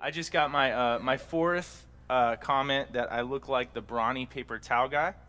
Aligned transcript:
I 0.00 0.12
just 0.12 0.30
got 0.30 0.52
my 0.52 0.72
uh, 0.72 0.98
my 1.00 1.16
fourth 1.16 1.84
uh, 2.08 2.36
comment 2.36 2.92
that 2.92 3.12
I 3.12 3.22
look 3.22 3.48
like 3.48 3.74
the 3.74 3.80
brawny 3.80 4.26
paper 4.26 4.58
towel 4.58 4.88
guy. 4.88 5.14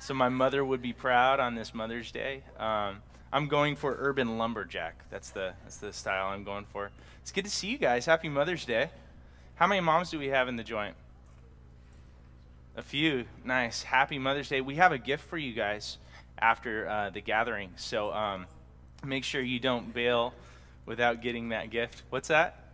So 0.00 0.14
my 0.14 0.28
mother 0.28 0.64
would 0.64 0.80
be 0.80 0.92
proud 0.92 1.40
on 1.40 1.56
this 1.56 1.74
Mother's 1.74 2.12
Day. 2.12 2.44
Um, 2.56 3.02
I'm 3.32 3.48
going 3.48 3.74
for 3.74 3.96
urban 3.98 4.38
lumberjack. 4.38 4.94
That's 5.10 5.30
the 5.30 5.54
that's 5.64 5.78
the 5.78 5.92
style 5.92 6.28
I'm 6.28 6.44
going 6.44 6.66
for. 6.72 6.90
It's 7.20 7.32
good 7.32 7.44
to 7.44 7.50
see 7.50 7.66
you 7.66 7.78
guys. 7.78 8.06
Happy 8.06 8.28
Mother's 8.28 8.64
Day. 8.64 8.90
How 9.56 9.66
many 9.66 9.80
moms 9.80 10.10
do 10.10 10.18
we 10.20 10.28
have 10.28 10.46
in 10.46 10.54
the 10.54 10.62
joint? 10.62 10.94
A 12.76 12.82
few. 12.82 13.24
Nice. 13.44 13.82
Happy 13.82 14.20
Mother's 14.20 14.48
Day. 14.48 14.60
We 14.60 14.76
have 14.76 14.92
a 14.92 14.98
gift 14.98 15.24
for 15.24 15.36
you 15.36 15.52
guys 15.52 15.98
after 16.38 16.88
uh, 16.88 17.10
the 17.10 17.20
gathering. 17.20 17.72
So 17.74 18.12
um, 18.12 18.46
make 19.04 19.24
sure 19.24 19.42
you 19.42 19.58
don't 19.58 19.92
bail 19.92 20.32
without 20.86 21.22
getting 21.22 21.48
that 21.48 21.70
gift. 21.70 22.04
What's 22.08 22.28
that? 22.28 22.67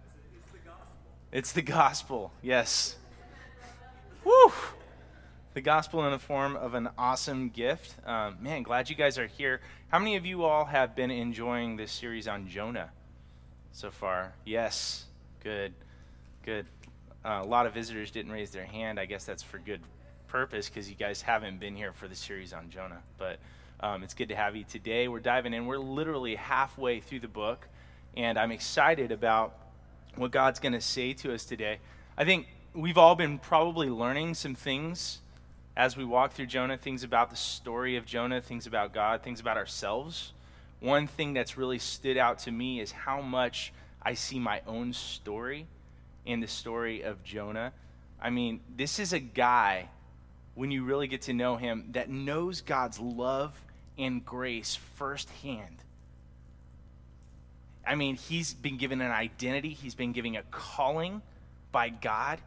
It's 1.34 1.50
the 1.50 1.62
gospel. 1.62 2.30
Yes. 2.42 2.94
Woo! 4.24 4.52
The 5.54 5.60
gospel 5.60 6.04
in 6.04 6.12
the 6.12 6.18
form 6.20 6.54
of 6.54 6.74
an 6.74 6.90
awesome 6.96 7.48
gift. 7.48 7.96
Um, 8.06 8.36
man, 8.40 8.62
glad 8.62 8.88
you 8.88 8.94
guys 8.94 9.18
are 9.18 9.26
here. 9.26 9.60
How 9.88 9.98
many 9.98 10.14
of 10.14 10.24
you 10.24 10.44
all 10.44 10.64
have 10.64 10.94
been 10.94 11.10
enjoying 11.10 11.74
this 11.74 11.90
series 11.90 12.28
on 12.28 12.46
Jonah 12.46 12.92
so 13.72 13.90
far? 13.90 14.32
Yes. 14.44 15.06
Good. 15.42 15.74
Good. 16.44 16.66
Uh, 17.24 17.40
a 17.42 17.46
lot 17.48 17.66
of 17.66 17.74
visitors 17.74 18.12
didn't 18.12 18.30
raise 18.30 18.52
their 18.52 18.64
hand. 18.64 19.00
I 19.00 19.06
guess 19.06 19.24
that's 19.24 19.42
for 19.42 19.58
good 19.58 19.80
purpose 20.28 20.68
because 20.68 20.88
you 20.88 20.94
guys 20.94 21.20
haven't 21.20 21.58
been 21.58 21.74
here 21.74 21.92
for 21.92 22.06
the 22.06 22.14
series 22.14 22.52
on 22.52 22.70
Jonah. 22.70 23.02
But 23.18 23.40
um, 23.80 24.04
it's 24.04 24.14
good 24.14 24.28
to 24.28 24.36
have 24.36 24.54
you 24.54 24.62
today. 24.62 25.08
We're 25.08 25.18
diving 25.18 25.52
in. 25.52 25.66
We're 25.66 25.78
literally 25.78 26.36
halfway 26.36 27.00
through 27.00 27.20
the 27.20 27.28
book, 27.28 27.66
and 28.16 28.38
I'm 28.38 28.52
excited 28.52 29.10
about 29.10 29.63
what 30.16 30.30
God's 30.30 30.60
going 30.60 30.72
to 30.72 30.80
say 30.80 31.12
to 31.14 31.34
us 31.34 31.44
today. 31.44 31.78
I 32.16 32.24
think 32.24 32.46
we've 32.74 32.98
all 32.98 33.14
been 33.14 33.38
probably 33.38 33.88
learning 33.88 34.34
some 34.34 34.54
things 34.54 35.20
as 35.76 35.96
we 35.96 36.04
walk 36.04 36.32
through 36.32 36.46
Jonah, 36.46 36.76
things 36.76 37.02
about 37.02 37.30
the 37.30 37.36
story 37.36 37.96
of 37.96 38.06
Jonah, 38.06 38.40
things 38.40 38.66
about 38.66 38.92
God, 38.92 39.22
things 39.22 39.40
about 39.40 39.56
ourselves. 39.56 40.32
One 40.80 41.06
thing 41.06 41.32
that's 41.32 41.56
really 41.56 41.78
stood 41.78 42.16
out 42.16 42.38
to 42.40 42.52
me 42.52 42.80
is 42.80 42.92
how 42.92 43.20
much 43.20 43.72
I 44.02 44.14
see 44.14 44.38
my 44.38 44.60
own 44.66 44.92
story 44.92 45.66
in 46.24 46.40
the 46.40 46.46
story 46.46 47.02
of 47.02 47.24
Jonah. 47.24 47.72
I 48.20 48.30
mean, 48.30 48.60
this 48.76 48.98
is 48.98 49.12
a 49.12 49.18
guy, 49.18 49.88
when 50.54 50.70
you 50.70 50.84
really 50.84 51.08
get 51.08 51.22
to 51.22 51.32
know 51.32 51.56
him, 51.56 51.88
that 51.92 52.08
knows 52.08 52.60
God's 52.60 53.00
love 53.00 53.60
and 53.98 54.24
grace 54.24 54.76
firsthand. 54.96 55.82
I 57.86 57.94
mean, 57.94 58.16
he's 58.16 58.54
been 58.54 58.76
given 58.76 59.00
an 59.00 59.10
identity, 59.10 59.70
he's 59.70 59.94
been 59.94 60.12
given 60.12 60.36
a 60.36 60.42
calling 60.50 61.22
by 61.72 61.88
God 61.88 62.40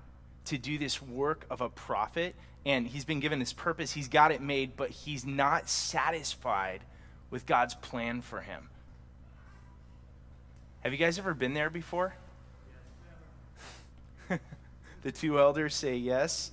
to 0.46 0.58
do 0.58 0.78
this 0.78 1.02
work 1.02 1.46
of 1.50 1.62
a 1.62 1.70
prophet, 1.70 2.36
and 2.66 2.88
he's 2.88 3.06
been 3.06 3.20
given 3.20 3.40
this 3.40 3.54
purpose. 3.54 3.92
He's 3.92 4.08
got 4.08 4.32
it 4.32 4.42
made, 4.42 4.76
but 4.76 4.90
he's 4.90 5.26
not 5.26 5.70
satisfied 5.70 6.82
with 7.30 7.46
God's 7.46 7.76
plan 7.76 8.22
for 8.22 8.42
him. 8.42 8.70
Have 10.82 10.94
you 10.94 10.98
guys 10.98 11.20
ever 11.20 11.34
been 11.34 11.54
there 11.54 11.70
before? 11.70 12.14
the 15.02 15.12
two 15.12 15.40
elders 15.40 15.76
say 15.76 15.96
yes. 15.96 16.52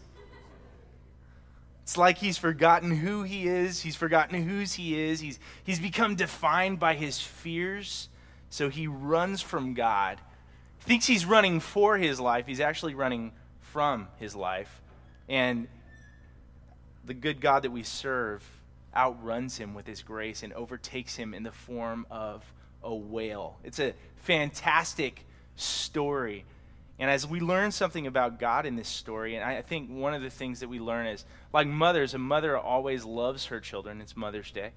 It's 1.84 1.98
like 1.98 2.16
he's 2.16 2.38
forgotten 2.38 2.90
who 2.90 3.22
he 3.22 3.46
is. 3.46 3.82
He's 3.82 3.94
forgotten 3.94 4.42
whose 4.42 4.72
he 4.72 4.98
is. 4.98 5.20
He's, 5.20 5.38
he's 5.64 5.78
become 5.78 6.16
defined 6.16 6.80
by 6.80 6.94
his 6.94 7.20
fears. 7.20 8.08
So 8.54 8.68
he 8.68 8.86
runs 8.86 9.42
from 9.42 9.74
God. 9.74 10.20
Thinks 10.78 11.06
he's 11.06 11.26
running 11.26 11.58
for 11.58 11.98
his 11.98 12.20
life. 12.20 12.46
He's 12.46 12.60
actually 12.60 12.94
running 12.94 13.32
from 13.60 14.06
his 14.20 14.36
life. 14.36 14.80
And 15.28 15.66
the 17.04 17.14
good 17.14 17.40
God 17.40 17.64
that 17.64 17.72
we 17.72 17.82
serve 17.82 18.48
outruns 18.94 19.56
him 19.56 19.74
with 19.74 19.88
his 19.88 20.02
grace 20.02 20.44
and 20.44 20.52
overtakes 20.52 21.16
him 21.16 21.34
in 21.34 21.42
the 21.42 21.50
form 21.50 22.06
of 22.12 22.44
a 22.84 22.94
whale. 22.94 23.58
It's 23.64 23.80
a 23.80 23.92
fantastic 24.22 25.26
story. 25.56 26.44
And 27.00 27.10
as 27.10 27.26
we 27.26 27.40
learn 27.40 27.72
something 27.72 28.06
about 28.06 28.38
God 28.38 28.66
in 28.66 28.76
this 28.76 28.86
story, 28.86 29.34
and 29.34 29.44
I 29.44 29.62
think 29.62 29.90
one 29.90 30.14
of 30.14 30.22
the 30.22 30.30
things 30.30 30.60
that 30.60 30.68
we 30.68 30.78
learn 30.78 31.08
is 31.08 31.24
like 31.52 31.66
mothers, 31.66 32.14
a 32.14 32.18
mother 32.18 32.56
always 32.56 33.04
loves 33.04 33.46
her 33.46 33.58
children. 33.58 34.00
It's 34.00 34.16
Mother's 34.16 34.52
Day, 34.52 34.70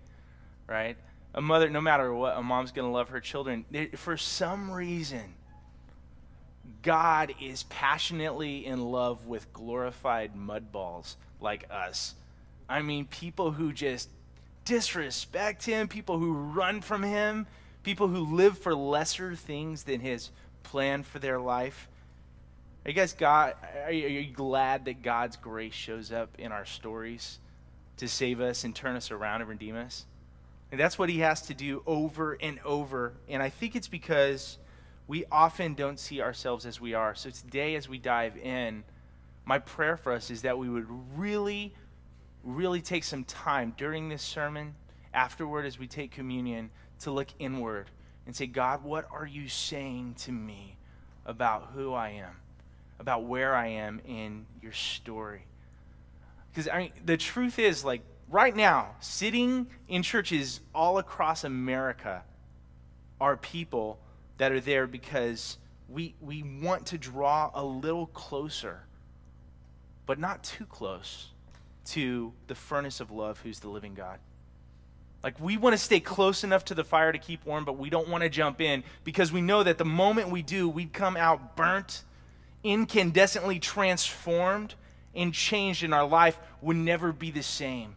right? 0.66 0.98
A 1.38 1.42
mother, 1.42 1.70
no 1.70 1.82
matter 1.82 2.12
what, 2.12 2.36
a 2.36 2.42
mom's 2.42 2.72
going 2.72 2.88
to 2.88 2.92
love 2.92 3.10
her 3.10 3.20
children. 3.20 3.64
For 3.96 4.18
some 4.18 4.72
reason, 4.72 5.36
God 6.82 7.32
is 7.40 7.62
passionately 7.64 8.66
in 8.66 8.82
love 8.82 9.28
with 9.28 9.54
glorified 9.54 10.36
mudballs 10.36 11.16
like 11.40 11.68
us. 11.70 12.16
I 12.68 12.82
mean, 12.82 13.06
people 13.06 13.52
who 13.52 13.72
just 13.72 14.10
disrespect 14.66 15.64
him, 15.64 15.88
people 15.88 16.18
who 16.18 16.34
run 16.34 16.82
from 16.82 17.04
him, 17.04 17.46
people 17.84 18.08
who 18.08 18.36
live 18.36 18.58
for 18.58 18.74
lesser 18.74 19.36
things 19.36 19.84
than 19.84 20.00
his 20.00 20.32
plan 20.64 21.04
for 21.04 21.20
their 21.20 21.40
life. 21.40 21.88
You 22.84 22.94
guys 22.94 23.14
God, 23.14 23.54
are 23.86 23.92
you, 23.92 24.06
are 24.06 24.10
you 24.10 24.34
glad 24.34 24.86
that 24.86 25.04
God's 25.04 25.36
grace 25.36 25.76
shows 25.76 26.12
up 26.12 26.30
in 26.40 26.52
our 26.52 26.66
stories 26.66 27.38
to 27.98 28.08
save 28.08 28.42
us 28.42 28.64
and 28.64 28.74
turn 28.74 28.96
us 28.96 29.12
around 29.12 29.42
and 29.42 29.50
redeem 29.52 29.76
us? 29.76 30.08
And 30.72 30.80
that's 30.80 31.00
what 31.00 31.10
he 31.10 31.20
has 31.20 31.42
to 31.44 31.54
do 31.54 31.82
over 31.86 32.34
and 32.34 32.60
over. 32.66 33.14
And 33.30 33.42
I 33.42 33.50
think 33.50 33.76
it's 33.76 33.88
because 33.88 34.58
we 35.08 35.26
often 35.32 35.74
don't 35.74 36.00
see 36.00 36.22
ourselves 36.22 36.66
as 36.66 36.82
we 36.82 36.94
are. 36.94 37.16
So 37.16 37.30
today, 37.30 37.76
as 37.76 37.88
we 37.88 37.98
dive 37.98 38.38
in, 38.38 38.84
my 39.46 39.60
prayer 39.60 39.96
for 39.96 40.12
us 40.12 40.30
is 40.30 40.42
that 40.42 40.58
we 40.58 40.70
would 40.70 40.88
really, 41.16 41.74
really 42.44 42.82
take 42.82 43.06
some 43.06 43.24
time 43.24 43.74
during 43.78 44.10
this 44.10 44.22
sermon, 44.22 44.76
afterward, 45.14 45.66
as 45.66 45.80
we 45.80 45.88
take 45.88 46.12
communion, 46.12 46.70
to 47.00 47.12
look 47.12 47.30
inward 47.40 47.90
and 48.26 48.36
say, 48.36 48.46
God, 48.46 48.84
what 48.84 49.08
are 49.12 49.26
you 49.26 49.48
saying 49.48 50.16
to 50.20 50.34
me 50.34 50.76
about 51.26 51.70
who 51.74 51.94
I 51.94 52.10
am? 52.10 52.36
about 53.00 53.24
where 53.24 53.56
I 53.56 53.68
am 53.68 54.02
in 54.06 54.46
your 54.62 54.72
story. 54.72 55.46
Because 56.52 56.68
I 56.68 56.78
mean, 56.78 56.92
the 57.06 57.18
truth 57.18 57.60
is, 57.60 57.86
like 57.86 58.02
right 58.30 58.56
now, 58.56 58.96
sitting 59.00 59.68
in 59.88 60.04
churches 60.04 60.60
all 60.74 60.98
across 60.98 61.44
America 61.44 62.24
are 63.20 63.38
people 63.38 64.00
that 64.38 64.52
are 64.52 64.60
there 64.60 64.88
because 64.88 65.58
we, 65.90 66.14
we 66.22 66.44
want 66.44 66.88
to 66.88 66.98
draw 66.98 67.50
a 67.54 67.64
little 67.64 68.08
closer, 68.08 68.84
but 70.06 70.20
not 70.20 70.44
too 70.44 70.66
close 70.66 71.30
to 71.86 72.34
the 72.48 72.56
furnace 72.56 73.00
of 73.00 73.12
love 73.12 73.40
who's 73.40 73.60
the 73.60 73.70
living 73.70 73.94
God. 73.94 74.20
Like, 75.24 75.40
we 75.40 75.58
want 75.58 75.74
to 75.74 75.78
stay 75.78 76.00
close 76.00 76.44
enough 76.44 76.66
to 76.66 76.76
the 76.76 76.84
fire 76.84 77.12
to 77.12 77.18
keep 77.18 77.46
warm, 77.46 77.66
but 77.66 77.78
we 77.78 77.90
don't 77.90 78.08
want 78.08 78.24
to 78.24 78.30
jump 78.30 78.62
in 78.62 78.84
because 79.04 79.32
we 79.32 79.42
know 79.42 79.64
that 79.64 79.78
the 79.78 79.86
moment 79.86 80.30
we 80.30 80.44
do, 80.44 80.70
we'd 80.70 80.94
come 80.94 81.18
out 81.18 81.56
burnt 81.56 82.04
incandescently 82.64 83.60
transformed 83.60 84.76
and 85.16 85.34
changed 85.34 85.84
in 85.84 85.94
our 85.94 86.08
life 86.08 86.38
would 86.62 86.76
never 86.76 87.12
be 87.12 87.32
the 87.32 87.42
same 87.42 87.96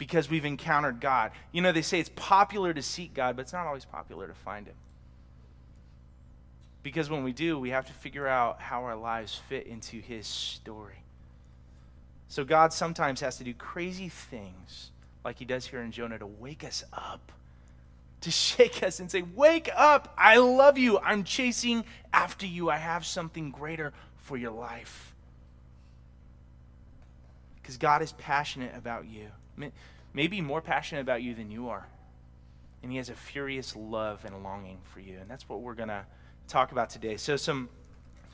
because 0.00 0.30
we've 0.30 0.46
encountered 0.46 0.98
God. 0.98 1.30
You 1.52 1.60
know, 1.60 1.72
they 1.72 1.82
say 1.82 2.00
it's 2.00 2.08
popular 2.16 2.72
to 2.72 2.80
seek 2.80 3.12
God, 3.12 3.36
but 3.36 3.42
it's 3.42 3.52
not 3.52 3.66
always 3.66 3.84
popular 3.84 4.26
to 4.26 4.32
find 4.32 4.66
Him. 4.66 4.74
Because 6.82 7.10
when 7.10 7.22
we 7.22 7.34
do, 7.34 7.58
we 7.58 7.68
have 7.68 7.84
to 7.84 7.92
figure 7.92 8.26
out 8.26 8.62
how 8.62 8.84
our 8.84 8.96
lives 8.96 9.38
fit 9.50 9.66
into 9.66 10.00
His 10.00 10.26
story. 10.26 11.04
So 12.28 12.44
God 12.44 12.72
sometimes 12.72 13.20
has 13.20 13.36
to 13.36 13.44
do 13.44 13.52
crazy 13.52 14.08
things, 14.08 14.90
like 15.22 15.38
He 15.38 15.44
does 15.44 15.66
here 15.66 15.82
in 15.82 15.92
Jonah, 15.92 16.18
to 16.18 16.26
wake 16.26 16.64
us 16.64 16.82
up 16.94 17.30
to 18.22 18.30
shake 18.30 18.82
us 18.82 19.00
and 19.00 19.10
say, 19.10 19.20
Wake 19.34 19.68
up! 19.76 20.14
I 20.16 20.38
love 20.38 20.78
you. 20.78 20.98
I'm 20.98 21.24
chasing 21.24 21.84
after 22.10 22.46
you. 22.46 22.70
I 22.70 22.78
have 22.78 23.04
something 23.04 23.50
greater 23.50 23.92
for 24.16 24.38
your 24.38 24.52
life. 24.52 25.14
Because 27.60 27.76
God 27.76 28.00
is 28.00 28.12
passionate 28.12 28.74
about 28.74 29.06
you, 29.06 29.26
maybe 30.12 30.40
more 30.40 30.60
passionate 30.60 31.02
about 31.02 31.22
you 31.22 31.34
than 31.34 31.50
you 31.50 31.68
are. 31.68 31.86
And 32.82 32.90
He 32.90 32.98
has 32.98 33.08
a 33.08 33.14
furious 33.14 33.76
love 33.76 34.24
and 34.24 34.42
longing 34.42 34.78
for 34.84 35.00
you. 35.00 35.18
And 35.20 35.30
that's 35.30 35.48
what 35.48 35.60
we're 35.60 35.74
going 35.74 35.88
to 35.88 36.04
talk 36.48 36.72
about 36.72 36.90
today. 36.90 37.16
So, 37.16 37.36
some 37.36 37.68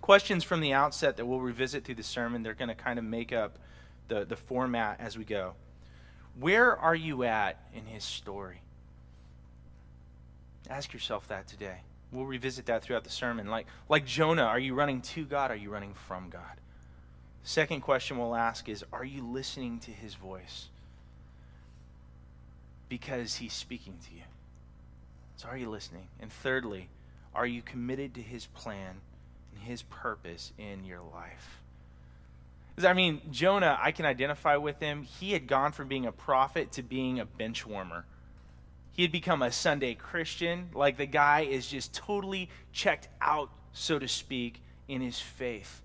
questions 0.00 0.44
from 0.44 0.60
the 0.60 0.72
outset 0.72 1.16
that 1.16 1.26
we'll 1.26 1.40
revisit 1.40 1.84
through 1.84 1.96
the 1.96 2.02
sermon. 2.02 2.42
They're 2.42 2.54
going 2.54 2.68
to 2.68 2.74
kind 2.74 2.98
of 2.98 3.04
make 3.04 3.32
up 3.32 3.58
the, 4.08 4.24
the 4.24 4.36
format 4.36 5.00
as 5.00 5.18
we 5.18 5.24
go. 5.24 5.54
Where 6.38 6.76
are 6.76 6.94
you 6.94 7.24
at 7.24 7.60
in 7.74 7.86
His 7.86 8.04
story? 8.04 8.60
Ask 10.68 10.92
yourself 10.92 11.28
that 11.28 11.46
today. 11.46 11.80
We'll 12.12 12.26
revisit 12.26 12.66
that 12.66 12.82
throughout 12.82 13.04
the 13.04 13.10
sermon. 13.10 13.48
Like, 13.48 13.66
like 13.88 14.06
Jonah, 14.06 14.42
are 14.42 14.58
you 14.58 14.74
running 14.74 15.00
to 15.02 15.24
God? 15.24 15.50
Are 15.50 15.56
you 15.56 15.70
running 15.70 15.94
from 15.94 16.30
God? 16.30 16.60
Second 17.42 17.80
question 17.80 18.18
we'll 18.18 18.34
ask 18.34 18.68
is 18.68 18.84
Are 18.92 19.04
you 19.04 19.24
listening 19.24 19.78
to 19.80 19.90
his 19.90 20.14
voice? 20.14 20.68
Because 22.88 23.36
he's 23.36 23.52
speaking 23.52 23.98
to 24.08 24.14
you. 24.14 24.22
So, 25.36 25.48
are 25.48 25.56
you 25.56 25.68
listening? 25.68 26.08
And 26.20 26.32
thirdly, 26.32 26.88
are 27.34 27.46
you 27.46 27.62
committed 27.62 28.14
to 28.14 28.22
his 28.22 28.46
plan 28.46 29.00
and 29.56 29.64
his 29.64 29.82
purpose 29.82 30.52
in 30.58 30.84
your 30.84 31.00
life. 31.00 31.60
I 32.84 32.92
mean, 32.92 33.22
Jonah, 33.30 33.78
I 33.80 33.90
can 33.90 34.04
identify 34.04 34.56
with 34.56 34.80
him. 34.80 35.02
He 35.02 35.32
had 35.32 35.46
gone 35.46 35.72
from 35.72 35.88
being 35.88 36.04
a 36.04 36.12
prophet 36.12 36.72
to 36.72 36.82
being 36.82 37.18
a 37.18 37.24
bench 37.24 37.66
warmer. 37.66 38.04
He 38.92 39.02
had 39.02 39.12
become 39.12 39.42
a 39.42 39.50
Sunday 39.50 39.94
Christian. 39.94 40.68
Like 40.74 40.98
the 40.98 41.06
guy 41.06 41.42
is 41.42 41.66
just 41.66 41.94
totally 41.94 42.50
checked 42.72 43.08
out, 43.20 43.50
so 43.72 43.98
to 43.98 44.08
speak, 44.08 44.60
in 44.88 45.00
his 45.00 45.18
faith. 45.18 45.80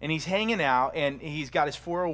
And 0.00 0.10
he's 0.10 0.24
hanging 0.24 0.60
out 0.60 0.96
and 0.96 1.20
he's 1.20 1.50
got 1.50 1.66
his 1.66 1.78
oh 1.86 2.08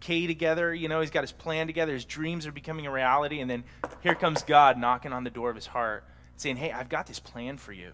401k 0.00 0.26
together. 0.26 0.74
You 0.74 0.88
know, 0.88 1.00
he's 1.00 1.10
got 1.10 1.22
his 1.22 1.32
plan 1.32 1.66
together. 1.66 1.92
His 1.92 2.04
dreams 2.04 2.46
are 2.46 2.52
becoming 2.52 2.86
a 2.86 2.92
reality. 2.92 3.40
And 3.40 3.50
then 3.50 3.64
here 4.00 4.14
comes 4.14 4.42
God 4.42 4.78
knocking 4.78 5.12
on 5.12 5.24
the 5.24 5.30
door 5.30 5.50
of 5.50 5.56
his 5.56 5.66
heart 5.66 6.04
saying, 6.36 6.56
Hey, 6.56 6.72
I've 6.72 6.88
got 6.88 7.06
this 7.06 7.18
plan 7.18 7.58
for 7.58 7.72
you. 7.72 7.92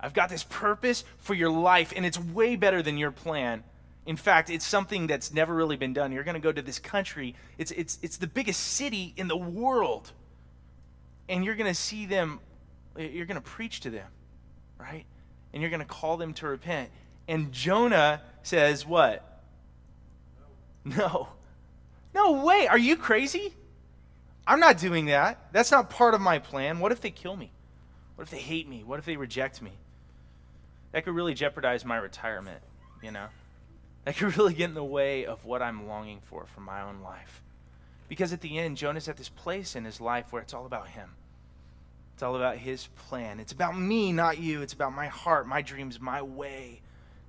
I've 0.00 0.14
got 0.14 0.30
this 0.30 0.44
purpose 0.44 1.04
for 1.18 1.34
your 1.34 1.50
life, 1.50 1.92
and 1.94 2.04
it's 2.04 2.18
way 2.18 2.56
better 2.56 2.82
than 2.82 2.98
your 2.98 3.12
plan. 3.12 3.62
In 4.04 4.16
fact, 4.16 4.50
it's 4.50 4.66
something 4.66 5.06
that's 5.06 5.32
never 5.32 5.54
really 5.54 5.76
been 5.76 5.92
done. 5.92 6.10
You're 6.10 6.24
going 6.24 6.34
to 6.34 6.40
go 6.40 6.50
to 6.50 6.62
this 6.62 6.80
country, 6.80 7.36
it's, 7.56 7.70
it's, 7.70 7.98
it's 8.02 8.16
the 8.16 8.26
biggest 8.26 8.60
city 8.60 9.14
in 9.16 9.28
the 9.28 9.36
world. 9.36 10.10
And 11.28 11.44
you're 11.44 11.54
going 11.54 11.72
to 11.72 11.78
see 11.78 12.06
them, 12.06 12.40
you're 12.98 13.26
going 13.26 13.40
to 13.40 13.40
preach 13.40 13.80
to 13.80 13.90
them, 13.90 14.08
right? 14.76 15.04
And 15.52 15.62
you're 15.62 15.70
going 15.70 15.80
to 15.80 15.86
call 15.86 16.16
them 16.16 16.34
to 16.34 16.48
repent. 16.48 16.90
And 17.28 17.52
Jonah 17.52 18.22
says, 18.42 18.84
What? 18.84 19.31
No. 20.96 21.28
No 22.14 22.44
way. 22.44 22.66
Are 22.66 22.78
you 22.78 22.96
crazy? 22.96 23.54
I'm 24.46 24.58
not 24.60 24.78
doing 24.78 25.06
that. 25.06 25.52
That's 25.52 25.70
not 25.70 25.88
part 25.90 26.12
of 26.12 26.20
my 26.20 26.40
plan. 26.40 26.80
What 26.80 26.92
if 26.92 27.00
they 27.00 27.10
kill 27.10 27.36
me? 27.36 27.52
What 28.16 28.24
if 28.24 28.30
they 28.30 28.40
hate 28.40 28.68
me? 28.68 28.82
What 28.84 28.98
if 28.98 29.04
they 29.04 29.16
reject 29.16 29.62
me? 29.62 29.72
that 30.92 31.04
could 31.04 31.14
really 31.14 31.34
jeopardize 31.34 31.84
my 31.84 31.96
retirement, 31.96 32.62
you 33.02 33.10
know? 33.10 33.26
That 34.04 34.16
could 34.16 34.36
really 34.36 34.54
get 34.54 34.68
in 34.68 34.74
the 34.74 34.84
way 34.84 35.26
of 35.26 35.44
what 35.44 35.62
I'm 35.62 35.88
longing 35.88 36.20
for 36.22 36.46
for 36.46 36.60
my 36.60 36.82
own 36.82 37.00
life. 37.00 37.42
Because 38.08 38.32
at 38.32 38.42
the 38.42 38.58
end, 38.58 38.76
Jonah's 38.76 39.08
at 39.08 39.16
this 39.16 39.30
place 39.30 39.74
in 39.74 39.84
his 39.84 40.00
life 40.00 40.32
where 40.32 40.42
it's 40.42 40.52
all 40.52 40.66
about 40.66 40.88
him. 40.88 41.10
It's 42.14 42.22
all 42.22 42.36
about 42.36 42.58
his 42.58 42.88
plan. 43.08 43.40
It's 43.40 43.52
about 43.52 43.78
me, 43.78 44.12
not 44.12 44.38
you. 44.38 44.60
It's 44.60 44.74
about 44.74 44.94
my 44.94 45.06
heart, 45.06 45.46
my 45.46 45.62
dreams, 45.62 45.98
my 45.98 46.20
way, 46.20 46.82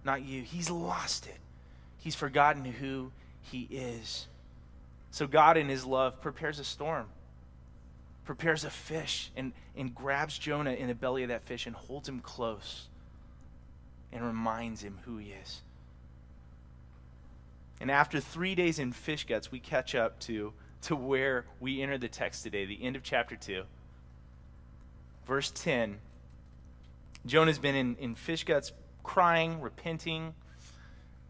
not 0.03 0.23
you. 0.23 0.41
He's 0.41 0.69
lost 0.69 1.25
it. 1.25 1.37
He's 1.97 2.15
forgotten 2.15 2.65
who 2.65 3.11
he 3.43 3.67
is. 3.69 4.27
So 5.11 5.27
God, 5.27 5.57
in 5.57 5.69
his 5.69 5.85
love, 5.85 6.21
prepares 6.21 6.59
a 6.59 6.63
storm, 6.63 7.05
prepares 8.25 8.63
a 8.63 8.69
fish, 8.69 9.31
and, 9.35 9.53
and 9.75 9.93
grabs 9.93 10.37
Jonah 10.37 10.73
in 10.73 10.87
the 10.87 10.95
belly 10.95 11.23
of 11.23 11.29
that 11.29 11.43
fish 11.43 11.67
and 11.67 11.75
holds 11.75 12.09
him 12.09 12.19
close 12.19 12.87
and 14.11 14.25
reminds 14.25 14.81
him 14.81 14.99
who 15.05 15.17
he 15.17 15.33
is. 15.43 15.61
And 17.81 17.91
after 17.91 18.19
three 18.19 18.55
days 18.55 18.79
in 18.79 18.91
fish 18.91 19.25
guts, 19.25 19.51
we 19.51 19.59
catch 19.59 19.93
up 19.93 20.19
to, 20.21 20.53
to 20.83 20.95
where 20.95 21.45
we 21.59 21.81
enter 21.81 21.97
the 21.97 22.07
text 22.07 22.43
today, 22.43 22.65
the 22.65 22.81
end 22.81 22.95
of 22.95 23.03
chapter 23.03 23.35
2. 23.35 23.63
Verse 25.25 25.51
10 25.51 25.99
Jonah's 27.25 27.59
been 27.59 27.75
in, 27.75 27.95
in 27.97 28.15
fish 28.15 28.43
guts 28.43 28.73
crying, 29.01 29.61
repenting. 29.61 30.33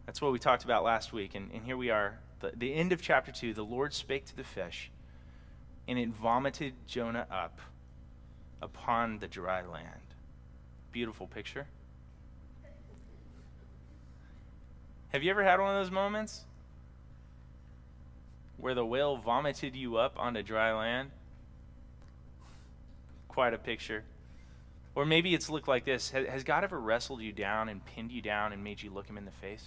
That's 0.06 0.22
what 0.22 0.32
we 0.32 0.40
talked 0.40 0.64
about 0.64 0.84
last 0.84 1.14
week. 1.14 1.36
And, 1.36 1.52
and 1.52 1.64
here 1.64 1.78
we 1.78 1.90
are, 1.90 2.20
the, 2.40 2.52
the 2.56 2.74
end 2.74 2.92
of 2.92 3.02
chapter 3.02 3.32
2. 3.32 3.54
The 3.54 3.64
Lord 3.64 3.94
spake 3.94 4.26
to 4.26 4.36
the 4.36 4.44
fish, 4.44 4.92
and 5.88 5.98
it 5.98 6.10
vomited 6.10 6.74
Jonah 6.88 7.26
up 7.32 7.60
upon 8.62 9.20
the 9.20 9.28
dry 9.28 9.66
land. 9.66 10.02
Beautiful 10.92 11.28
picture. 11.28 11.68
Have 15.10 15.24
you 15.24 15.30
ever 15.30 15.44
had 15.44 15.60
one 15.60 15.76
of 15.76 15.84
those 15.84 15.92
moments 15.92 16.44
where 18.58 18.74
the 18.74 18.86
whale 18.86 19.18
vomited 19.18 19.76
you 19.76 19.98
up 19.98 20.18
onto 20.18 20.42
dry 20.42 20.74
land? 20.74 21.12
Quite 23.28 23.54
a 23.54 23.58
picture. 23.58 24.04
Or 24.96 25.06
maybe 25.06 25.34
it's 25.34 25.50
looked 25.50 25.68
like 25.68 25.86
this 25.86 26.12
Has 26.12 26.44
God 26.44 26.64
ever 26.64 26.80
wrestled 26.80 27.22
you 27.22 27.32
down 27.32 27.70
and 27.70 27.84
pinned 27.86 28.12
you 28.12 28.22
down 28.22 28.54
and 28.54 28.64
made 28.64 28.82
you 28.82 28.92
look 28.92 29.08
him 29.08 29.18
in 29.18 29.26
the 29.26 29.32
face? 29.32 29.66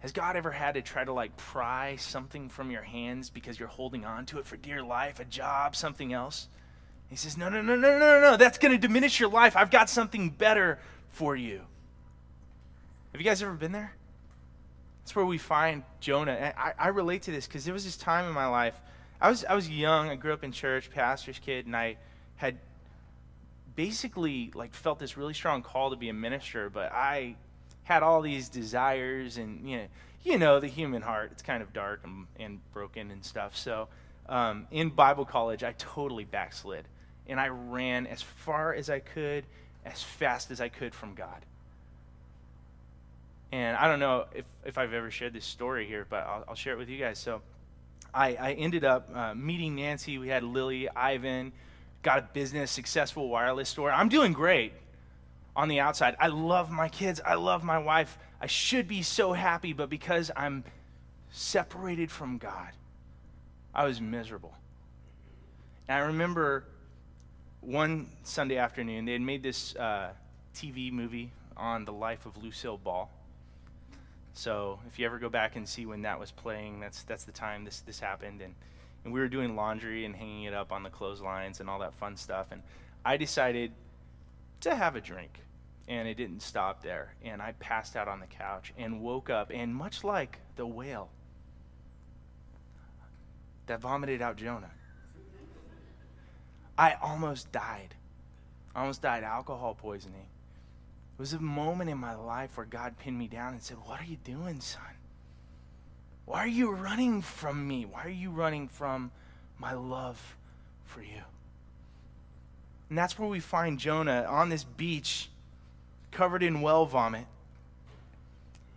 Has 0.00 0.12
God 0.12 0.34
ever 0.36 0.50
had 0.50 0.74
to 0.74 0.82
try 0.82 1.04
to 1.04 1.12
like 1.12 1.36
pry 1.36 1.96
something 1.96 2.48
from 2.48 2.70
your 2.70 2.82
hands 2.82 3.30
because 3.30 3.58
you're 3.58 3.68
holding 3.68 4.04
on 4.04 4.26
to 4.26 4.38
it 4.38 4.46
for 4.46 4.56
dear 4.56 4.82
life, 4.82 5.20
a 5.20 5.24
job, 5.24 5.76
something 5.76 6.12
else? 6.12 6.48
He 7.08 7.16
says, 7.16 7.36
No, 7.36 7.48
no, 7.48 7.60
no, 7.60 7.76
no, 7.76 7.98
no, 7.98 8.20
no, 8.20 8.36
that's 8.36 8.58
going 8.58 8.72
to 8.72 8.78
diminish 8.78 9.20
your 9.20 9.28
life. 9.28 9.56
I've 9.56 9.70
got 9.70 9.90
something 9.90 10.30
better 10.30 10.78
for 11.10 11.36
you. 11.36 11.60
Have 13.12 13.20
you 13.20 13.24
guys 13.24 13.42
ever 13.42 13.54
been 13.54 13.72
there? 13.72 13.94
That's 15.02 15.16
where 15.16 15.26
we 15.26 15.38
find 15.38 15.82
Jonah. 15.98 16.54
I, 16.56 16.72
I 16.78 16.88
relate 16.88 17.22
to 17.22 17.30
this 17.30 17.46
because 17.46 17.64
there 17.64 17.74
was 17.74 17.84
this 17.84 17.96
time 17.96 18.26
in 18.26 18.32
my 18.32 18.46
life. 18.46 18.80
I 19.20 19.28
was, 19.28 19.44
I 19.44 19.54
was 19.54 19.68
young. 19.68 20.08
I 20.08 20.14
grew 20.14 20.32
up 20.32 20.44
in 20.44 20.52
church, 20.52 20.90
pastor's 20.90 21.38
kid, 21.38 21.66
and 21.66 21.76
I 21.76 21.96
had 22.36 22.58
basically 23.76 24.50
like 24.54 24.72
felt 24.72 24.98
this 24.98 25.16
really 25.16 25.34
strong 25.34 25.62
call 25.62 25.90
to 25.90 25.96
be 25.96 26.08
a 26.08 26.14
minister, 26.14 26.70
but 26.70 26.92
I 26.92 27.36
had 27.90 28.04
all 28.04 28.22
these 28.22 28.48
desires 28.48 29.36
and 29.36 29.68
you 29.68 29.78
know, 29.78 29.86
you 30.22 30.38
know 30.38 30.60
the 30.60 30.68
human 30.68 31.02
heart. 31.02 31.30
It's 31.32 31.42
kind 31.42 31.60
of 31.60 31.72
dark 31.72 32.02
and, 32.04 32.26
and 32.38 32.60
broken 32.72 33.10
and 33.10 33.24
stuff. 33.24 33.56
So 33.56 33.88
um, 34.28 34.68
in 34.70 34.90
Bible 34.90 35.24
college, 35.24 35.64
I 35.64 35.72
totally 35.76 36.24
backslid, 36.24 36.84
and 37.26 37.40
I 37.40 37.48
ran 37.48 38.06
as 38.06 38.22
far 38.22 38.72
as 38.74 38.88
I 38.88 39.00
could, 39.00 39.44
as 39.84 40.04
fast 40.04 40.52
as 40.52 40.60
I 40.60 40.68
could 40.68 40.94
from 40.94 41.14
God. 41.14 41.44
And 43.50 43.76
I 43.76 43.88
don't 43.88 43.98
know 43.98 44.26
if, 44.36 44.44
if 44.64 44.78
I've 44.78 44.92
ever 44.92 45.10
shared 45.10 45.32
this 45.32 45.44
story 45.44 45.84
here, 45.84 46.06
but 46.08 46.24
I'll, 46.24 46.44
I'll 46.50 46.54
share 46.54 46.74
it 46.74 46.78
with 46.78 46.88
you 46.88 46.98
guys. 46.98 47.18
So 47.18 47.42
I, 48.14 48.36
I 48.36 48.52
ended 48.52 48.84
up 48.84 49.10
uh, 49.12 49.34
meeting 49.34 49.74
Nancy. 49.74 50.16
We 50.16 50.28
had 50.28 50.44
Lily, 50.44 50.88
Ivan, 50.90 51.50
got 52.04 52.18
a 52.20 52.22
business, 52.32 52.70
successful 52.70 53.28
wireless 53.28 53.68
store. 53.68 53.90
I'm 53.90 54.08
doing 54.08 54.32
great 54.32 54.74
on 55.56 55.68
the 55.68 55.80
outside. 55.80 56.16
I 56.18 56.28
love 56.28 56.70
my 56.70 56.88
kids. 56.88 57.20
I 57.24 57.34
love 57.34 57.64
my 57.64 57.78
wife. 57.78 58.18
I 58.40 58.46
should 58.46 58.88
be 58.88 59.02
so 59.02 59.32
happy, 59.32 59.72
but 59.72 59.90
because 59.90 60.30
I'm 60.36 60.64
separated 61.30 62.10
from 62.10 62.38
God, 62.38 62.70
I 63.74 63.84
was 63.84 64.00
miserable. 64.00 64.54
And 65.88 65.98
I 65.98 66.06
remember 66.06 66.64
one 67.60 68.06
Sunday 68.22 68.56
afternoon, 68.56 69.04
they 69.04 69.12
had 69.12 69.20
made 69.20 69.42
this 69.42 69.76
uh, 69.76 70.10
TV 70.54 70.92
movie 70.92 71.32
on 71.56 71.84
the 71.84 71.92
life 71.92 72.26
of 72.26 72.42
Lucille 72.42 72.78
Ball. 72.78 73.10
So 74.32 74.78
if 74.88 74.98
you 74.98 75.06
ever 75.06 75.18
go 75.18 75.28
back 75.28 75.56
and 75.56 75.68
see 75.68 75.84
when 75.84 76.02
that 76.02 76.18
was 76.18 76.30
playing, 76.30 76.80
that's 76.80 77.02
that's 77.02 77.24
the 77.24 77.32
time 77.32 77.64
this 77.64 77.80
this 77.80 78.00
happened, 78.00 78.40
and 78.40 78.54
and 79.04 79.12
we 79.12 79.20
were 79.20 79.28
doing 79.28 79.56
laundry 79.56 80.04
and 80.04 80.14
hanging 80.14 80.44
it 80.44 80.54
up 80.54 80.72
on 80.72 80.82
the 80.82 80.90
clotheslines 80.90 81.60
and 81.60 81.68
all 81.68 81.80
that 81.80 81.94
fun 81.94 82.16
stuff, 82.16 82.46
and 82.50 82.62
I 83.04 83.16
decided 83.16 83.72
to 84.60 84.74
have 84.74 84.96
a 84.96 85.00
drink, 85.00 85.40
and 85.88 86.06
it 86.06 86.14
didn't 86.14 86.42
stop 86.42 86.82
there, 86.82 87.14
and 87.22 87.40
I 87.40 87.52
passed 87.52 87.96
out 87.96 88.08
on 88.08 88.20
the 88.20 88.26
couch 88.26 88.72
and 88.76 89.00
woke 89.00 89.30
up, 89.30 89.50
and 89.52 89.74
much 89.74 90.04
like 90.04 90.38
the 90.56 90.66
whale 90.66 91.10
that 93.66 93.80
vomited 93.80 94.20
out 94.20 94.36
Jonah, 94.36 94.70
I 96.76 96.96
almost 97.02 97.52
died. 97.52 97.94
I 98.74 98.80
almost 98.80 99.02
died 99.02 99.22
alcohol 99.22 99.74
poisoning. 99.74 100.26
It 101.18 101.20
was 101.20 101.32
a 101.34 101.40
moment 101.40 101.90
in 101.90 101.98
my 101.98 102.14
life 102.14 102.56
where 102.56 102.66
God 102.66 102.98
pinned 102.98 103.18
me 103.18 103.28
down 103.28 103.52
and 103.52 103.62
said, 103.62 103.76
What 103.84 104.00
are 104.00 104.04
you 104.04 104.16
doing, 104.24 104.60
son? 104.60 104.82
Why 106.24 106.38
are 106.38 106.48
you 106.48 106.70
running 106.70 107.22
from 107.22 107.66
me? 107.66 107.84
Why 107.84 108.04
are 108.04 108.08
you 108.08 108.30
running 108.30 108.68
from 108.68 109.10
my 109.58 109.72
love 109.72 110.36
for 110.84 111.02
you? 111.02 111.22
And 112.90 112.98
that's 112.98 113.18
where 113.18 113.28
we 113.28 113.40
find 113.40 113.78
Jonah 113.78 114.26
on 114.28 114.48
this 114.48 114.64
beach, 114.64 115.30
covered 116.10 116.42
in 116.42 116.60
well 116.60 116.84
vomit. 116.84 117.26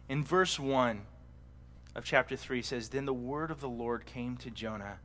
In 0.07 0.23
verse 0.23 0.59
1 0.59 1.01
of 1.95 2.05
chapter 2.05 2.35
3 2.35 2.61
says, 2.61 2.89
Then 2.89 3.05
the 3.05 3.13
word 3.13 3.49
of 3.49 3.59
the 3.59 3.67
Lord 3.67 4.05
came 4.05 4.37
to 4.37 4.51
Jonah 4.51 4.99